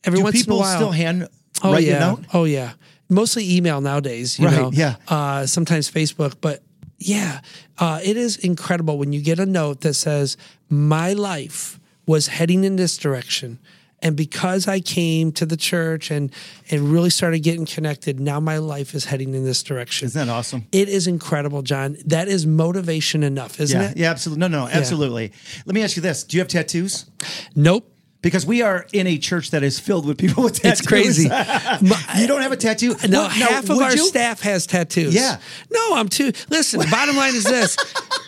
[0.05, 1.29] every Do once in a people while, still hand
[1.63, 2.17] Oh write yeah.
[2.33, 2.73] Oh yeah.
[3.09, 4.71] Mostly email nowadays, you Right, know.
[4.73, 4.95] yeah.
[5.09, 6.63] Uh, sometimes Facebook, but
[7.01, 7.41] yeah,
[7.79, 10.37] uh, it is incredible when you get a note that says,
[10.69, 13.59] "My life was heading in this direction."
[14.03, 16.31] And because I came to the church and
[16.71, 20.07] and really started getting connected, now my life is heading in this direction.
[20.07, 20.67] Isn't that awesome?
[20.73, 21.97] It is incredible, John.
[22.07, 23.97] That is motivation enough, isn't Yeah, it?
[23.99, 24.41] yeah, absolutely.
[24.41, 25.33] No, no, absolutely.
[25.67, 27.07] Let me ask you this: Do you have tattoos?
[27.55, 27.93] Nope.
[28.23, 30.81] Because we are in a church that is filled with people with tattoos.
[30.81, 31.29] It's crazy.
[32.21, 32.95] You don't have a tattoo?
[33.09, 34.07] No, Well, half of our you?
[34.07, 35.15] staff has tattoos.
[35.15, 35.39] Yeah.
[35.71, 36.33] No, I'm too.
[36.51, 37.77] Listen, bottom line is this: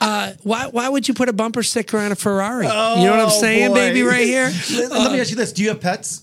[0.00, 2.66] uh, why why would you put a bumper sticker on a Ferrari?
[2.66, 3.74] you know what I'm Oh, saying, boy.
[3.74, 4.02] baby?
[4.02, 4.50] Right here.
[4.72, 6.22] Let, let me ask you this: Do you have pets?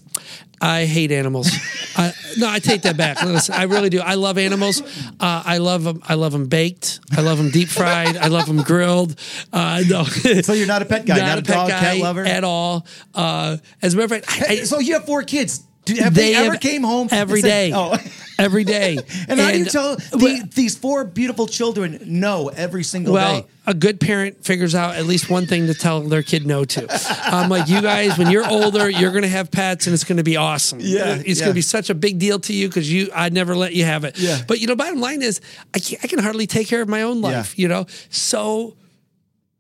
[0.62, 1.50] I hate animals.
[1.96, 3.22] I, no, I take that back.
[3.24, 4.00] Listen, I really do.
[4.00, 4.82] I love animals.
[5.20, 6.02] Uh, I love them.
[6.08, 7.00] I love them baked.
[7.16, 8.18] I love them deep fried.
[8.18, 9.20] I love them grilled.
[9.52, 10.06] Uh, no.
[10.44, 12.26] So you're not a pet guy, not, a, pet dog, guy cat lover.
[12.26, 12.86] at all.
[13.14, 15.64] Uh, as a matter of fact, I, so you have four kids.
[15.96, 17.16] Do, have they, They ever have came home oh.
[17.18, 17.72] every day?
[17.72, 17.98] Said, oh.
[18.38, 18.98] every day.
[19.28, 23.48] And, how do you tell the, these four beautiful children no every single Well, day?
[23.68, 26.88] a good parent figures out at least one thing to tell their kid no to.
[27.26, 30.18] I'm like, you guys, when you're older, you're going to have pets, and it's going
[30.18, 30.80] to be awesome.
[30.82, 31.46] Yeah, it's yeah.
[31.46, 33.86] going to be such a big deal to you because you, I'd never let you
[33.86, 34.18] have it.
[34.18, 34.42] Yeah.
[34.48, 35.42] But you know, bottom line is,
[35.74, 37.58] I can I can hardly take care of my own life.
[37.58, 37.62] Yeah.
[37.64, 38.76] You know, so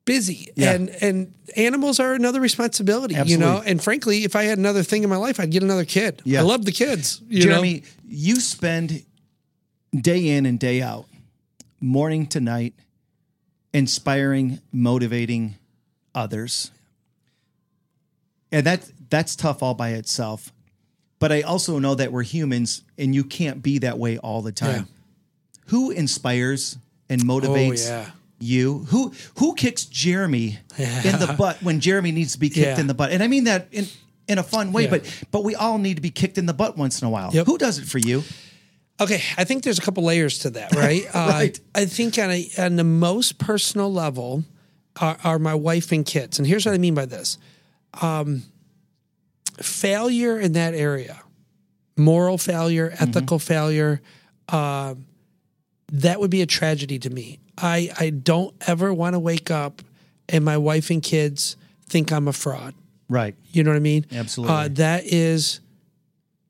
[0.09, 0.73] busy, Yeah.
[0.73, 3.15] and and animals are another responsibility.
[3.25, 5.85] You know, and frankly, if I had another thing in my life, I'd get another
[5.85, 6.21] kid.
[6.25, 6.39] Yeah.
[6.41, 7.21] I love the kids.
[7.29, 7.45] You know?
[7.51, 9.05] Jeremy, you spend
[9.93, 11.05] day in and day out,
[11.79, 12.73] morning to night,
[13.73, 15.55] inspiring, motivating
[16.13, 16.71] others.
[18.51, 20.51] And that that's tough all by itself.
[21.19, 24.51] But I also know that we're humans and you can't be that way all the
[24.53, 24.87] time.
[24.87, 25.61] Yeah.
[25.67, 26.77] Who inspires
[27.09, 28.09] and motivates Oh, yeah.
[28.39, 28.85] You?
[28.89, 32.79] Who who kicks Jeremy in the butt when Jeremy needs to be kicked Yeah.
[32.79, 33.11] in the butt?
[33.11, 33.87] And I mean that in
[34.27, 34.89] in a fun way, Yeah.
[34.91, 37.31] but but we all need to be kicked in the butt once in a while.
[37.33, 37.45] Yep.
[37.47, 38.23] Who does it for you?
[39.01, 41.03] Okay, I think there's a couple layers to that, right?
[41.15, 41.57] Right.
[41.57, 44.43] Uh, I think on, a, on the most personal level
[44.99, 47.37] are, are my wife and kids, and here's what I mean by this:
[48.01, 48.43] um,
[49.61, 51.21] failure in that area,
[51.97, 54.01] moral failure, ethical failure,
[54.49, 55.05] um,
[55.91, 57.39] that would be a tragedy to me.
[57.61, 59.81] I I don't ever want to wake up
[60.27, 61.57] and my wife and kids
[61.87, 62.75] think I'm a fraud.
[63.09, 63.35] Right.
[63.51, 64.05] You know what I mean?
[64.11, 64.55] Absolutely.
[64.55, 65.59] Uh, that is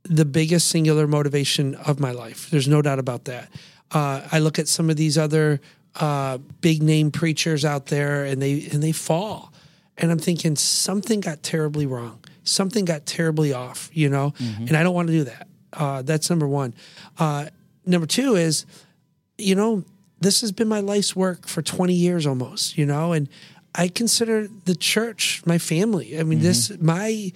[0.03, 2.49] the biggest singular motivation of my life.
[2.49, 3.49] There's no doubt about that.
[3.91, 5.61] Uh, I look at some of these other
[5.95, 9.53] uh, big name preachers out there, and they and they fall,
[9.97, 12.19] and I'm thinking something got terribly wrong.
[12.43, 13.89] Something got terribly off.
[13.93, 15.47] You know, and I don't want to do that.
[15.73, 16.73] Uh, that's number one.
[17.17, 17.47] Uh,
[17.85, 18.65] number two is,
[19.37, 19.83] you know,
[20.21, 23.29] this has been my life's work for 20 years almost, you know, and
[23.75, 26.19] I consider the church my family.
[26.19, 26.85] I mean, this, mm-hmm.
[26.85, 27.31] my,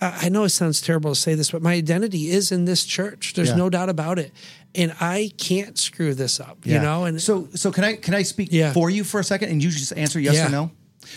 [0.00, 3.32] I know it sounds terrible to say this, but my identity is in this church.
[3.34, 3.56] There's Yeah.
[3.56, 4.32] no doubt about it.
[4.74, 7.04] And I can't screw this up, you know?
[7.04, 8.72] And so so can I can I speak Yeah.
[8.74, 10.48] for you for a second and you just answer yes Yeah.
[10.48, 10.70] or no?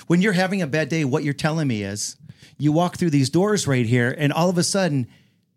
[0.07, 2.15] When you're having a bad day, what you're telling me is
[2.57, 5.07] you walk through these doors right here and all of a sudden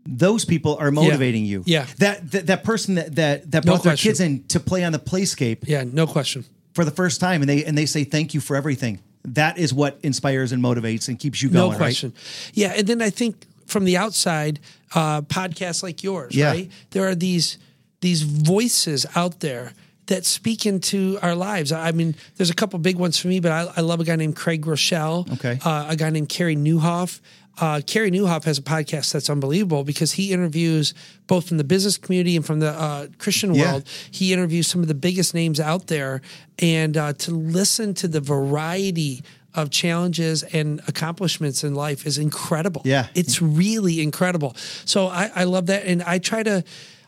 [0.05, 1.63] those people are motivating you.
[1.67, 1.87] Yeah.
[1.99, 4.93] That, that that person that that, that No brought their kids in to play on
[4.93, 6.45] the playscape yeah, no question.
[6.75, 9.01] for the first time and they and they say thank you for everything.
[9.25, 11.65] That is what inspires and motivates and keeps you going.
[11.65, 11.79] No right?
[11.79, 12.13] question.
[12.55, 14.59] Yeah, and then I think from the outside,
[14.95, 16.51] uh, podcasts like yours, Yeah.
[16.51, 16.71] right?
[16.91, 17.59] There are these
[18.01, 19.73] these voices out there
[20.07, 21.71] that speak into our lives.
[21.71, 24.17] I mean, there's a couple big ones for me, but I, I love a guy
[24.17, 25.33] named Craig Groeschel.
[25.35, 25.59] Okay.
[25.65, 27.21] Uh, a guy named Carey Nieuwhof.
[27.61, 30.95] Uh, Carey Nieuwhof has a podcast that's unbelievable because he interviews
[31.27, 33.73] both from the business community and from the uh, Christian Yeah.
[33.73, 33.89] world.
[34.11, 36.23] He interviews some of the biggest names out there,
[36.59, 39.23] and uh, to listen to the variety
[39.55, 42.81] of challenges and accomplishments in life is incredible.
[42.87, 43.09] Yeah.
[43.15, 44.57] it's really incredible.
[44.87, 46.65] So I, I love that, and I try to.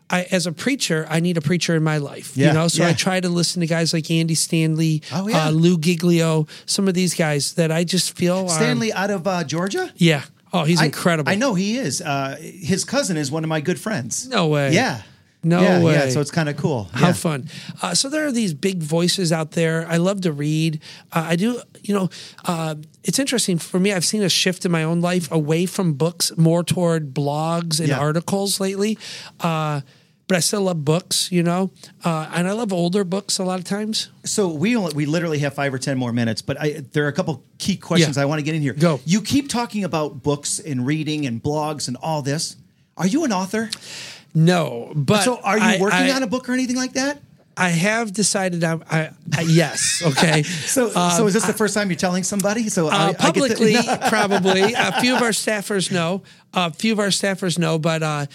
[0.07, 2.37] I, as a preacher, I need a preacher in my life.
[2.37, 5.47] Yeah, You know, so I try to listen to guys like Andy Stanley, Oh, yeah.
[5.47, 9.25] uh, Lou Giglio, some of these guys that I just feel are- Stanley out of
[9.25, 9.91] uh, Georgia?
[9.95, 10.21] yeah.
[10.53, 11.31] Oh, he's I- incredible.
[11.31, 12.01] I know he is.
[12.01, 14.27] Uh, his cousin is one of my good friends.
[14.27, 14.71] No way.
[14.73, 15.01] Yeah.
[15.43, 15.93] No yeah, way.
[15.93, 16.85] Yeah, so it's kind of cool.
[16.91, 17.13] How Yeah.
[17.13, 17.49] fun!
[17.79, 19.85] Uh, so there are these big voices out there.
[19.87, 20.79] I love to read.
[21.11, 21.61] Uh, I do.
[21.83, 22.09] You know,
[22.45, 22.73] uh,
[23.03, 23.93] it's interesting for me.
[23.93, 27.89] I've seen a shift in my own life away from books, more toward blogs and
[27.89, 27.99] Yeah.
[27.99, 28.97] articles lately.
[30.25, 31.31] Uh, but I still love books.
[31.31, 31.71] You know,
[32.03, 34.09] uh, and I love older books a lot of times.
[34.23, 37.09] So we only, we literally have five or ten more minutes, but I, there are
[37.09, 38.23] a couple key questions Yeah.
[38.23, 38.73] I want to get in here.
[38.73, 38.99] Go.
[39.05, 42.55] You keep talking about books and reading and blogs and all this.
[42.97, 43.69] Are you an author?
[44.33, 47.19] No, but So are you I- working I- on a book or anything like that?
[47.57, 48.65] I have decided.
[48.65, 50.01] I'm, I, I yes.
[50.05, 50.43] Okay.
[50.75, 52.67] So so is this the first time you're telling somebody?
[52.67, 53.75] So I, I Uh, get to- publicly,
[54.09, 54.73] probably.
[54.73, 56.21] A few of our staffers know.
[56.53, 58.25] A few of our staffers know, but uh,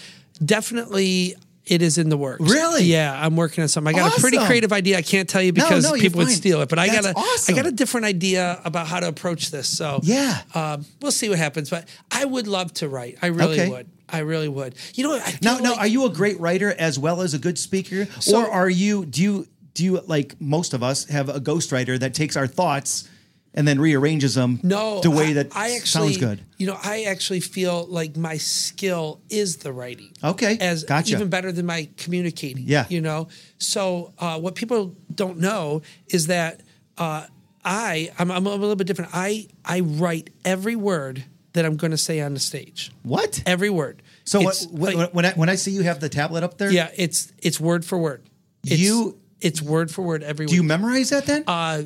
[0.43, 1.35] definitely
[1.71, 2.41] it is in the works.
[2.41, 2.83] Really?
[2.83, 3.95] Yeah, I'm working on something.
[3.95, 4.97] I got a pretty creative idea.
[4.97, 6.67] I can't tell you because no, you're people would steal it.
[6.69, 7.55] But I got a, awesome.
[7.55, 9.67] I got a different idea about how to approach this.
[9.69, 10.41] So Yeah.
[10.53, 11.69] um, we'll see what happens.
[11.69, 13.17] But I would love to write.
[13.21, 13.69] I really Okay.
[13.69, 13.87] would.
[14.09, 14.75] I really would.
[14.95, 15.21] You know, what?
[15.25, 18.07] I now feel now are you a great writer as well as a good speaker,
[18.19, 21.97] So- or are you do you do you like most of us have a ghostwriter
[21.97, 23.07] that takes our thoughts
[23.53, 26.39] and then rearranges them No, the way that I actually, sounds good?
[26.57, 30.11] You know, I actually feel like my skill is the writing.
[30.23, 31.13] Okay, as gotcha.
[31.13, 32.63] even better than my communicating.
[32.65, 32.85] Yeah.
[32.89, 33.27] you know.
[33.57, 36.61] So uh, what people don't know is that
[36.97, 37.25] uh,
[37.63, 39.11] I I'm, I'm a little bit different.
[39.13, 42.91] I I write every word that I'm going to say on the stage.
[43.03, 43.43] What?
[43.45, 44.01] Every word.
[44.23, 46.71] So what, when, like- when I when I see you have the tablet up there,
[46.71, 48.23] yeah, it's it's word for word.
[48.63, 51.43] It's, You- it's word for word every do you memorize that then?
[51.47, 51.81] Uh,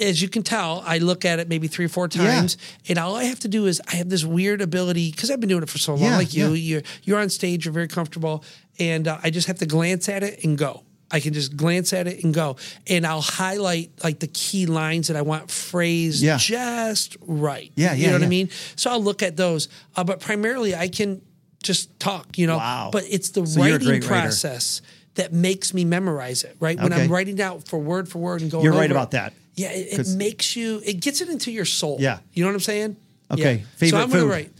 [0.00, 2.56] as you can tell, I look at it maybe three or four times,
[2.88, 5.48] and all I have to do is I have this weird ability because I've been
[5.48, 6.02] doing it for so long.
[6.02, 6.54] Yeah, like you, yeah.
[6.54, 8.42] you're you're on stage, you're very comfortable,
[8.78, 10.82] and uh, I just have to glance at it and go.
[11.10, 12.56] I can just glance at it and go,
[12.88, 16.38] and I'll highlight like the key lines that I want phrased Yeah.
[16.38, 17.70] just right.
[17.76, 18.22] Yeah, yeah, you yeah, know what.
[18.24, 18.48] I mean.
[18.74, 21.22] So I'll look at those, uh, but primarily I can
[21.62, 22.36] just talk.
[22.36, 22.88] You know, Wow.
[22.90, 24.22] but it's the So writing great writer.
[24.22, 24.82] process
[25.14, 26.56] that makes me memorize it.
[26.58, 28.64] Right when I'm writing out for word for word and going.
[28.64, 29.34] You're right over about that.
[29.54, 30.80] Yeah, it, it makes you.
[30.84, 31.98] It gets it into your soul.
[32.00, 32.18] Yeah.
[32.32, 32.96] you know what I'm saying.
[33.30, 33.64] Okay, Yeah.
[33.76, 34.50] favorite so I'm gonna write.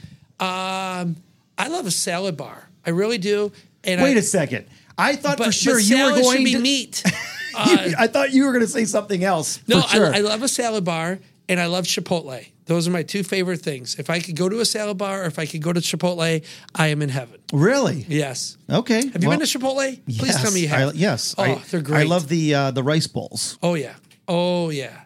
[0.40, 1.16] Um,
[1.58, 2.68] I love a salad bar.
[2.86, 3.52] I really do.
[3.84, 4.66] And Wait I, a second.
[4.96, 6.60] I thought but, for sure you were going should be to.
[6.60, 7.02] meat.
[7.56, 9.60] You- I thought you were going to say something else.
[9.68, 10.12] No, sure.
[10.12, 12.44] I, I love a salad bar and I love Chipotle.
[12.66, 13.94] Those are my two favorite things.
[13.96, 16.44] If I could go to a salad bar or if I could go to Chipotle,
[16.74, 17.38] I am in heaven.
[17.52, 18.06] really?
[18.08, 18.56] Yes.
[18.68, 19.06] Okay.
[19.08, 20.04] Have you well, been to Chipotle?
[20.04, 21.34] Please yes, tell me you I- yes.
[21.38, 22.00] Oh, I, they're great.
[22.00, 23.56] I love the uh, the rice bowls.
[23.62, 23.94] Oh yeah.
[24.28, 25.00] Oh yeah.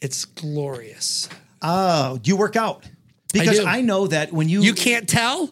[0.00, 1.28] It's glorious.
[1.60, 2.84] Oh, do you work out?
[3.32, 3.66] Because do.
[3.66, 5.50] I, know that when you You can't tell?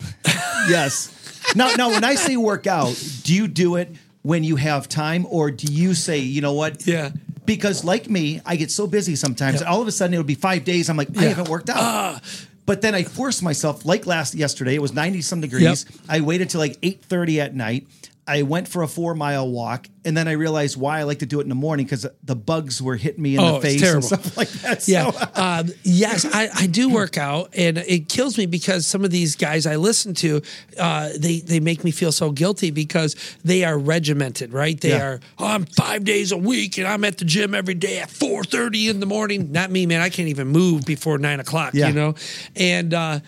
[0.68, 1.12] yes.
[1.54, 3.88] Now, now, when I say work out, do you do it
[4.22, 6.86] when you have time, or do you say, you know what?
[6.86, 7.10] Yeah.
[7.44, 9.60] Because like me, I get so busy sometimes.
[9.60, 9.68] Yeah.
[9.68, 10.90] All of a sudden, it'll be five days.
[10.90, 11.28] I'm like, I Yeah.
[11.28, 11.76] haven't worked out.
[11.78, 12.20] Ah.
[12.66, 13.84] But then I force myself.
[13.86, 15.86] Like last yesterday, it was 90 some degrees.
[16.08, 17.86] I waited till like 8:30 at night.
[18.28, 21.26] I went for a four mile walk, and then I realized why I like to
[21.26, 23.82] do it in the morning because the bugs were hitting me in Oh, the face
[23.82, 24.88] and stuff like that.
[24.88, 25.10] Yeah.
[25.12, 29.12] So, um, yes, I, I do work out, and it kills me because some of
[29.12, 30.42] these guys I listen to,
[30.78, 33.14] uh, they they make me feel so guilty because
[33.44, 34.80] they are regimented, right?
[34.80, 35.04] They Yeah.
[35.06, 35.20] are.
[35.38, 38.42] Oh, I'm five days a week, and I'm at the gym every day at four
[38.42, 39.52] thirty in the morning.
[39.52, 40.00] Not me, man.
[40.00, 41.74] I can't even move before nine o'clock.
[41.74, 41.88] Yeah.
[41.88, 42.14] You know,
[42.56, 42.92] and.
[42.92, 43.20] Uh,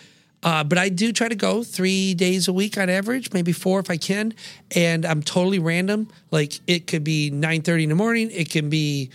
[0.43, 3.79] uh, but I do try to go three days a week on average, maybe four
[3.79, 4.33] if I can,
[4.75, 6.07] and I'm totally random.
[6.31, 9.09] Like it could be nine thirty in the morning, it can be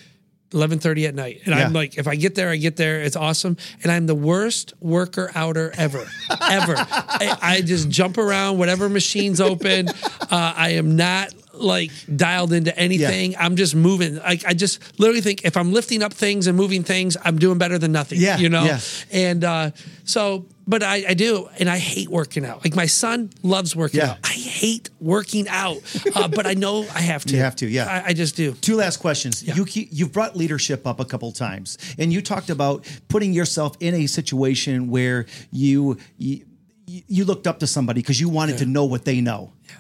[0.53, 1.67] eleven thirty at night, and Yeah.
[1.67, 3.01] I'm like, if I get there, I get there.
[3.01, 6.07] It's awesome, and I'm the worst worker outer ever,
[6.43, 6.75] ever.
[6.79, 9.89] I, I just jump around, whatever machine's open.
[9.89, 9.95] Uh,
[10.31, 13.35] I am not like dialed into anything.
[13.39, 14.17] I'm just moving.
[14.17, 17.59] Like I just literally think if I'm lifting up things and moving things, I'm doing
[17.59, 18.21] better than nothing.
[18.21, 18.65] Yeah, you know.
[18.65, 18.81] yeah.
[19.13, 19.71] And uh,
[20.05, 22.65] so, but I, I do, and I hate working out.
[22.65, 24.11] Like my son loves working Yeah.
[24.13, 24.19] out.
[24.25, 25.79] I hate working out,
[26.15, 27.35] uh, but I know I have to.
[27.35, 28.03] You have to, yeah.
[28.05, 28.53] I, I just do.
[28.53, 29.43] Two last questions.
[29.43, 33.77] You keep, you've brought leadership up a couple times, and you talked about putting yourself
[33.81, 36.45] in a situation where you you,
[36.87, 39.53] you looked up to somebody because you wanted to know what they know.
[39.67, 39.77] Yeah.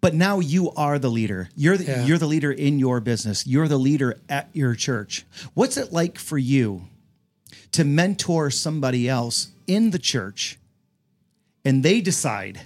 [0.00, 1.48] But now you are the leader.
[1.56, 2.04] You're the, Yeah.
[2.04, 3.46] you're the leader in your business.
[3.46, 5.24] You're the leader at your church.
[5.54, 6.86] What's it like for you
[7.72, 10.58] to mentor somebody else in the church,
[11.64, 12.60] and they decide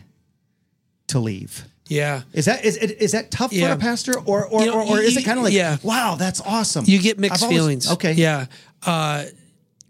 [1.08, 1.64] to leave?
[1.88, 2.22] Yeah.
[2.32, 3.68] Is that is, is that tough Yeah.
[3.68, 5.52] for a pastor, or or, You know, or, or is you- it kind of like,
[5.54, 5.78] yeah.
[5.82, 6.84] wow, that's awesome?
[6.86, 7.90] You get mixed always- feelings.
[7.90, 8.46] Okay, Yeah.
[8.84, 9.24] Uh,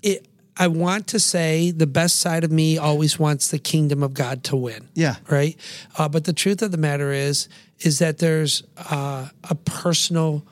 [0.02, 4.12] it, I want to say the best side of me always wants the kingdom of
[4.14, 4.88] God to win.
[4.94, 5.16] Yeah.
[5.28, 5.56] Right.
[5.96, 7.48] Uh, but the truth of the matter is,
[7.80, 10.44] is that there's uh, a personal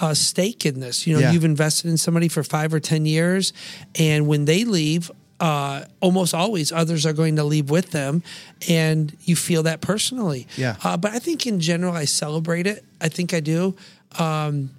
[0.00, 1.06] uh, stake in this.
[1.06, 1.32] You know, Yeah.
[1.32, 3.52] you've invested in somebody for five or 10 years,
[3.94, 8.22] and when they leave, uh, almost always others are going to leave with them,
[8.68, 10.46] and you feel that personally.
[10.56, 10.76] Yeah.
[10.82, 12.84] Uh, but I think in general, I celebrate it.
[13.00, 13.74] I think I do.
[14.18, 14.70] Um,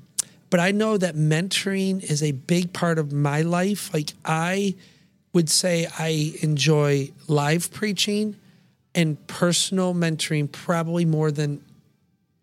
[0.50, 3.94] but I know that mentoring is a big part of my life.
[3.94, 4.76] Like I
[5.34, 8.36] would say I enjoy live preaching
[8.96, 11.62] and personal mentoring probably more than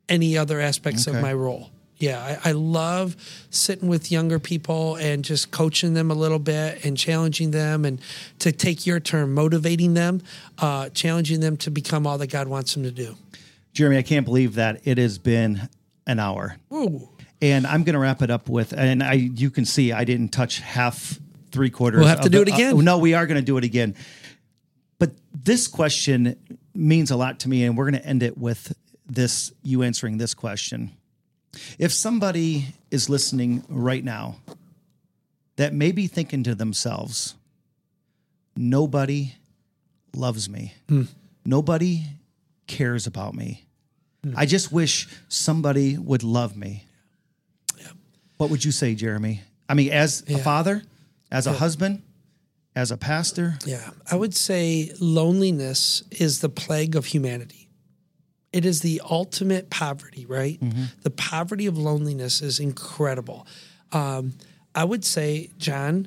[0.08, 1.16] any other aspects Okay.
[1.16, 1.70] of my role.
[1.98, 3.16] Yeah, I, I love
[3.50, 8.00] sitting with younger people and just coaching them a little bit and challenging them and
[8.40, 10.20] to take your term, motivating them,
[10.58, 13.16] uh, challenging them to become all that God wants them to do.
[13.72, 15.68] Jeremy, I can't believe that it has been
[16.06, 17.08] an hour, Ooh.
[17.40, 18.72] and I'm going to wrap it up with.
[18.72, 21.18] And I, you can see, I didn't touch half,
[21.52, 22.00] three quarters.
[22.00, 22.76] We'll have to of do the- it again.
[22.76, 23.94] uh, no, we are going to do it again.
[24.98, 26.36] But this question
[26.74, 28.76] means a lot to me, and we're going to end it with
[29.06, 30.92] this: you answering this question.
[31.78, 34.36] If somebody is listening right now
[35.56, 37.34] that may be thinking to themselves,
[38.56, 39.34] nobody
[40.14, 41.04] loves me, hmm.
[41.44, 42.02] nobody
[42.66, 43.64] cares about me,
[44.22, 44.34] hmm.
[44.36, 46.84] I just wish somebody would love me.
[48.36, 49.42] What would you say, Jeremy?
[49.68, 50.82] I mean, as a father,
[51.30, 52.02] as a husband,
[52.74, 57.63] as a pastor, Yeah, I would say loneliness is the plague of humanity.
[58.54, 60.60] It is the ultimate poverty, right?
[61.02, 63.48] The poverty of loneliness is incredible.
[63.90, 64.34] Um,
[64.76, 66.06] I would say, John,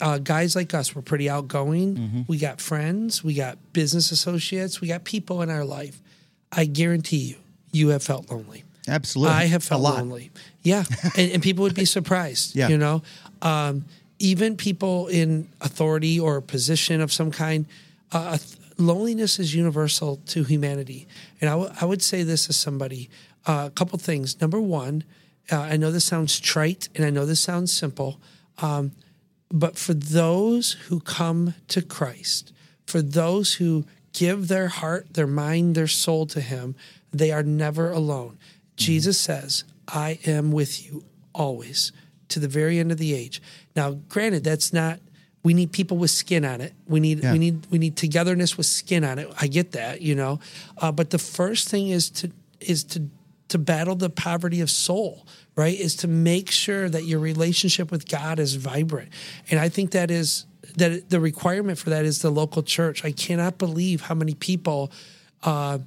[0.00, 2.24] uh, guys like us, we're pretty outgoing.
[2.26, 6.02] We got friends, we got business associates, we got people in our life.
[6.50, 7.36] I guarantee you,
[7.70, 8.64] you have felt lonely.
[8.88, 9.34] Absolutely.
[9.34, 10.32] I have felt lonely.
[10.64, 10.82] Yeah,
[11.16, 12.56] and, and people would be surprised.
[12.56, 12.66] Yeah.
[12.66, 13.02] you know,
[13.42, 13.84] um,
[14.18, 17.66] even people in authority or position of some kind.
[18.10, 18.38] Uh,
[18.78, 21.06] loneliness is universal to humanity,
[21.40, 23.08] and I, w- I would say this as somebody.
[23.46, 24.40] Uh, a couple things.
[24.40, 25.04] Number one,
[25.52, 28.20] uh, I know this sounds trite, and I know this sounds simple.
[28.58, 28.92] Um,
[29.50, 32.52] but for those who come to Christ,
[32.86, 36.74] for those who give their heart, their mind, their soul to Him,
[37.12, 38.38] they are never alone.
[38.76, 41.92] Jesus says, I am with you always
[42.28, 43.40] to the very end of the age.
[43.76, 44.98] Now, granted, that's not
[45.46, 46.72] we need people with skin on it.
[46.88, 47.32] We need Yeah.
[47.32, 49.28] we need we need togetherness with skin on it.
[49.40, 50.40] I get that, you know.
[50.82, 52.30] Uh, but the first thing is to
[52.60, 52.98] is to
[53.48, 55.24] to battle the poverty of soul,
[55.54, 55.78] right?
[55.78, 59.10] Is to make sure that your relationship with God is vibrant.
[59.50, 63.04] And I think that is that the requirement for that is the local church.
[63.04, 64.90] I cannot believe how many people
[65.44, 65.78] uh,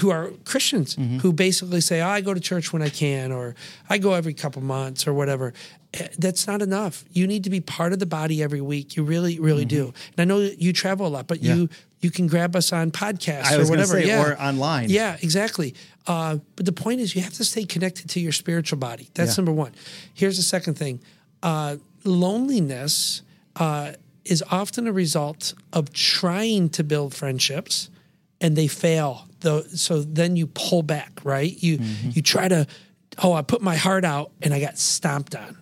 [0.00, 3.54] who are Christians who basically say, oh, I go to church when I can, or
[3.88, 5.52] I go every couple months, or whatever.
[6.18, 7.04] That's not enough.
[7.12, 8.96] You need to be part of the body every week.
[8.96, 9.92] You really, really do.
[10.16, 11.68] And I know you travel a lot, but you
[12.00, 13.94] you can grab us on podcasts or whatever.
[14.00, 14.22] say, yeah.
[14.22, 14.90] or online.
[14.90, 15.74] Yeah, exactly.
[16.06, 19.08] Uh, but the point is, you have to stay connected to your spiritual body.
[19.14, 19.42] That's Yeah.
[19.42, 19.72] number one.
[20.14, 21.00] Here's the second thing
[21.42, 23.22] uh, loneliness
[23.56, 23.92] uh,
[24.24, 27.88] is often a result of trying to build friendships
[28.40, 29.26] and they fail.
[29.40, 31.56] Though, so then you pull back, right?
[31.62, 32.10] You Mm-hmm.
[32.14, 32.66] you try to,
[33.22, 35.56] oh, I put my heart out and I got stomped on.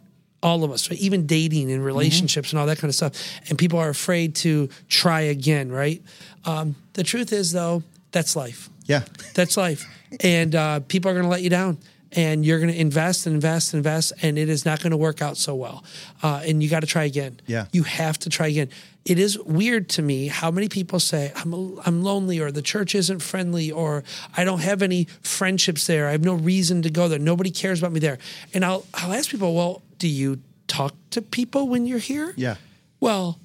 [0.44, 1.00] All of us, right?
[1.00, 3.12] even dating and relationships and all that kind of stuff.
[3.48, 6.02] And people are afraid to try again, right?
[6.44, 7.82] Um, the truth is, though,
[8.12, 8.68] that's life.
[8.84, 9.04] Yeah.
[9.34, 9.84] That's life.
[10.20, 11.78] And uh, people are going to let you down.
[12.16, 14.96] And you're going to invest and invest and invest, and it is not going to
[14.96, 15.84] work out so well.
[16.22, 17.40] Uh, and you got to try again.
[17.46, 17.66] Yeah.
[17.72, 18.70] You have to try again.
[19.04, 21.52] It is weird to me how many people say, I'm,
[21.84, 24.04] I'm lonely, or the church isn't friendly, or
[24.36, 26.08] I don't have any friendships there.
[26.08, 27.18] I have no reason to go there.
[27.18, 28.18] Nobody cares about me there.
[28.54, 32.32] And I'll, I'll ask people, well, do you talk to people when you're here?
[32.36, 32.56] Yeah.
[33.00, 33.38] Well,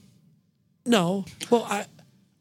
[0.85, 1.25] no.
[1.49, 1.85] Well, I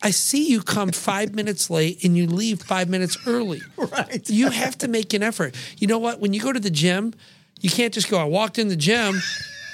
[0.01, 3.61] I see you come five minutes late and you leave five minutes early.
[3.77, 4.29] Right.
[4.29, 5.55] You have to make an effort.
[5.79, 6.21] You know what?
[6.21, 7.15] When you go to the gym,
[7.61, 9.21] you can't just go, I walked in the gym.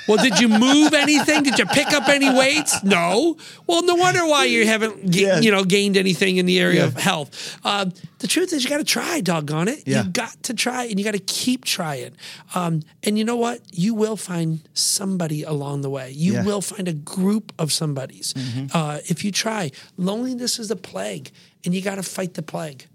[0.07, 1.43] Well, did you move anything?
[1.45, 2.83] Did you pick up any weights?
[2.85, 3.37] No.
[3.67, 5.41] Well, no wonder why you haven't, ga- Yeah.
[5.41, 6.87] you know, gained anything in the area Yeah.
[6.87, 7.59] of health.
[7.65, 9.85] Um, the truth is, you got to try, doggone it.
[9.87, 10.05] Yeah.
[10.05, 12.13] You got to try, and you got to keep trying.
[12.55, 13.61] Um, and you know what?
[13.73, 16.11] You will find somebody along the way.
[16.11, 16.35] You.
[16.35, 16.47] Mm-hmm.
[16.47, 18.35] will find a group of somebodies
[18.75, 19.71] uh, if you try.
[19.97, 21.31] Loneliness is a plague,
[21.65, 22.87] and you got to fight the plague.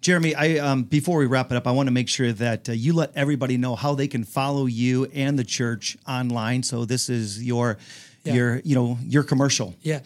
[0.00, 2.72] Jeremy, I um, before we wrap it up, I want to make sure that uh,
[2.72, 6.62] you let everybody know how they can follow you and the church online.
[6.62, 7.78] So this is your
[8.24, 8.34] Yeah.
[8.34, 9.74] your you know your commercial.
[9.82, 10.00] Yeah.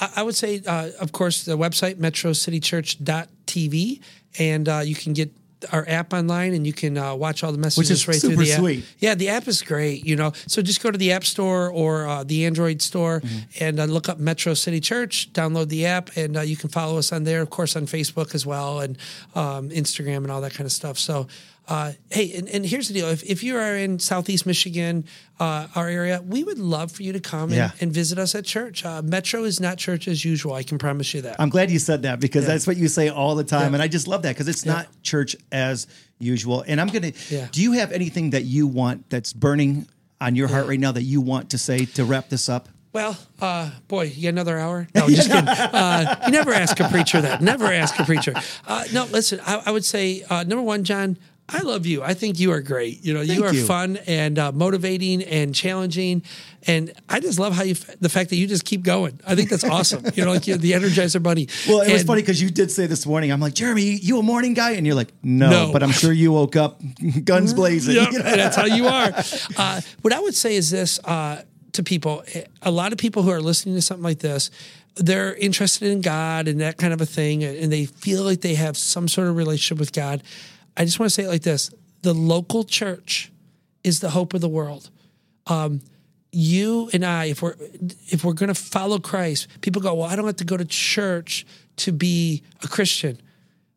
[0.00, 4.00] I, I would say, uh, of course, the website, metrocitychurch.tv,
[4.38, 5.30] and uh, you can get
[5.72, 8.44] our app online and you can uh, watch all the messages is right super through
[8.44, 8.58] the app.
[8.60, 8.84] sweet.
[8.98, 10.32] Yeah, the app is great, you know.
[10.46, 13.64] So just go to the App Store or uh, the Android store Mm-hmm.
[13.64, 16.98] and uh, look up Metro City Church, download the app, and uh, you can follow
[16.98, 18.96] us on there, of course, on Facebook as well, and
[19.34, 20.98] um, Instagram and all that kind of stuff.
[20.98, 21.26] So,
[21.68, 25.04] uh, hey, and, and here's the deal: if, if you are in Southeast Michigan,
[25.38, 27.70] uh, our area, we would love for you to come Yeah.
[27.74, 28.84] and, and visit us at church.
[28.84, 30.54] Uh, Metro is not church as usual.
[30.54, 31.36] I can promise you that.
[31.38, 33.74] I'm glad you said that because that's what you say all the time, Yeah.
[33.74, 35.86] and I just love that because it's not church as
[36.18, 36.64] usual.
[36.66, 37.12] And I'm gonna.
[37.30, 37.48] Yeah.
[37.52, 39.86] Do you have anything that you want that's burning
[40.20, 42.68] on your heart right now that you want to say to wrap this up?
[42.90, 44.88] Well, uh, boy, you got another hour?
[44.94, 45.46] No, just kidding.
[45.46, 47.42] Uh, you never ask a preacher that.
[47.42, 48.32] Never ask a preacher.
[48.66, 51.18] Uh, no, listen, I, I would say, uh, number one, John,
[51.50, 52.02] I love you.
[52.02, 53.02] I think you are great.
[53.04, 53.64] You know, you are you.
[53.64, 56.22] fun and uh, motivating and challenging.
[56.66, 59.18] And I just love how you, f- the fact that you just keep going.
[59.26, 60.04] I think that's awesome.
[60.14, 61.48] you know, like you're the Energizer Bunny.
[61.66, 63.32] Well, it was funny because you did say this morning.
[63.32, 65.72] I'm like, Jeremy, you a morning guy, and you're like, no, No.
[65.72, 66.82] but I'm sure you woke up
[67.24, 67.94] guns blazing.
[67.94, 69.12] Yep, that's how you are.
[69.56, 71.42] Uh, what I would say is this uh,
[71.72, 72.24] to people:
[72.60, 74.50] a lot of people who are listening to something like this,
[74.96, 78.54] they're interested in God and that kind of a thing, and they feel like they
[78.56, 80.22] have some sort of relationship with God.
[80.78, 81.70] I just want to say it like this:
[82.02, 83.30] the local church
[83.84, 84.90] is the hope of the world.
[85.46, 85.82] Um,
[86.32, 87.56] you and I, if we're
[88.06, 90.64] if we're going to follow Christ, people go, well, I don't have to go to
[90.64, 93.20] church to be a Christian.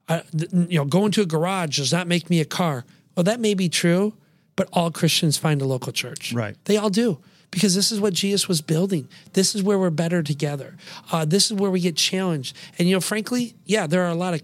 [0.08, 2.86] I, you know, going to a garage does not make me a car.
[3.16, 4.14] Well, that may be true,
[4.56, 6.34] but all Christians find a local church.
[6.34, 6.56] Right.
[6.66, 7.20] They all do.
[7.52, 9.10] Because this is what Jesus was building.
[9.34, 10.78] This is where we're better together.
[11.12, 12.56] Uh, this is where we get challenged.
[12.80, 14.42] And, you know, frankly, yeah, there are a lot of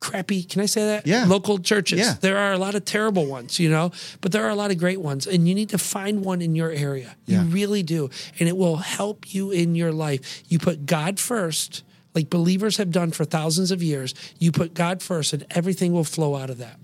[0.00, 1.06] crappy, can I say that?
[1.06, 1.24] Yeah.
[1.26, 2.00] Local churches.
[2.00, 2.14] Yeah.
[2.20, 4.78] There are a lot of terrible ones, you know, but there are a lot of
[4.78, 5.26] great ones.
[5.26, 7.16] And you need to find one in your area.
[7.26, 7.42] Yeah.
[7.42, 8.10] You really do.
[8.38, 10.42] And it will help you in your life.
[10.48, 11.82] You put God first,
[12.14, 14.14] like believers have done for thousands of years.
[14.38, 16.78] You put God first, and everything will flow out of that.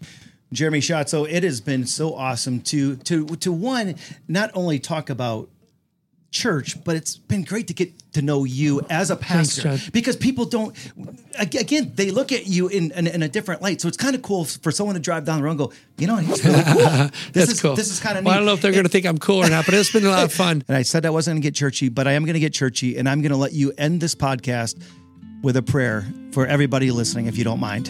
[0.53, 3.97] Jeremy Schossau, it has been so awesome to to to one
[4.29, 5.49] not only talk about
[6.35, 9.79] church, but it's been great to get to know you as a pastor John.
[9.93, 10.77] because people don't.
[11.39, 14.23] Again, they look at you in, in in a different light, so it's kind of
[14.23, 16.75] cool for someone to drive down the road and go, you know, he's really cool.
[16.85, 17.77] This That's is cool.
[17.77, 18.25] this is kind of.
[18.25, 19.93] Well, I don't know if they're going to think I'm cool or not, but it's
[19.93, 20.63] been a lot of fun.
[20.69, 22.53] And I said I wasn't going to get churchy, but I am going to get
[22.53, 24.83] churchy, and I'm going to let you end this podcast
[25.43, 27.89] with a prayer for everybody listening, if you don't mind.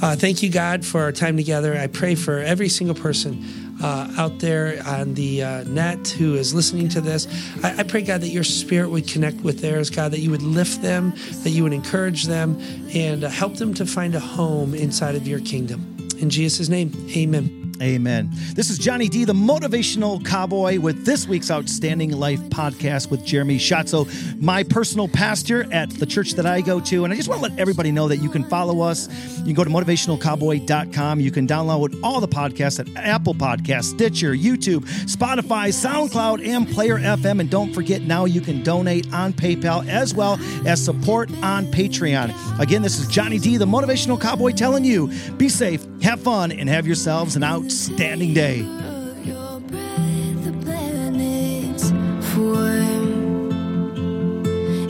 [0.00, 1.76] Uh, thank you, God, for our time together.
[1.76, 6.54] I pray for every single person uh, out there on the uh, net who is
[6.54, 7.26] listening to this.
[7.62, 10.42] I, I pray, God, that your spirit would connect with theirs, God, that you would
[10.42, 12.60] lift them, that you would encourage them,
[12.94, 15.96] and uh, help them to find a home inside of your kingdom.
[16.18, 17.71] In Jesus' name, amen.
[17.82, 18.30] Amen.
[18.54, 23.58] This is Johnny D, the motivational cowboy, with this week's Outstanding Life podcast with Jeremy
[23.58, 24.06] Schossau,
[24.40, 27.02] my personal pastor at the church that I go to.
[27.02, 29.08] And I just want to let everybody know that you can follow us.
[29.38, 31.18] You can go to motivationalcowboy.com.
[31.18, 36.98] You can download all the podcasts at Apple Podcasts, Stitcher, YouTube, Spotify, SoundCloud, and Player
[36.98, 37.40] FM.
[37.40, 40.38] And don't forget, now you can donate on PayPal as well
[40.68, 42.60] as support on Patreon.
[42.60, 46.68] Again, this is Johnny D, the motivational cowboy, telling you be safe, have fun, and
[46.68, 47.42] have yourselves an
[47.72, 48.58] outstanding day.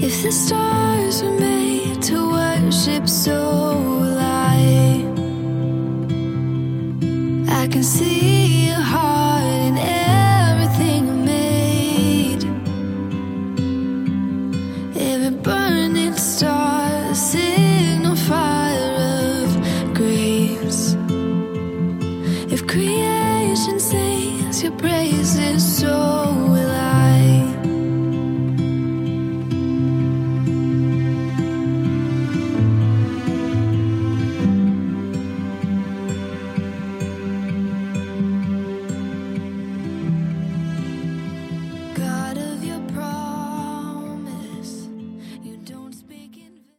[0.05, 3.39] If the stars were made to worship, so
[4.01, 5.05] will I.
[7.49, 8.62] I can see.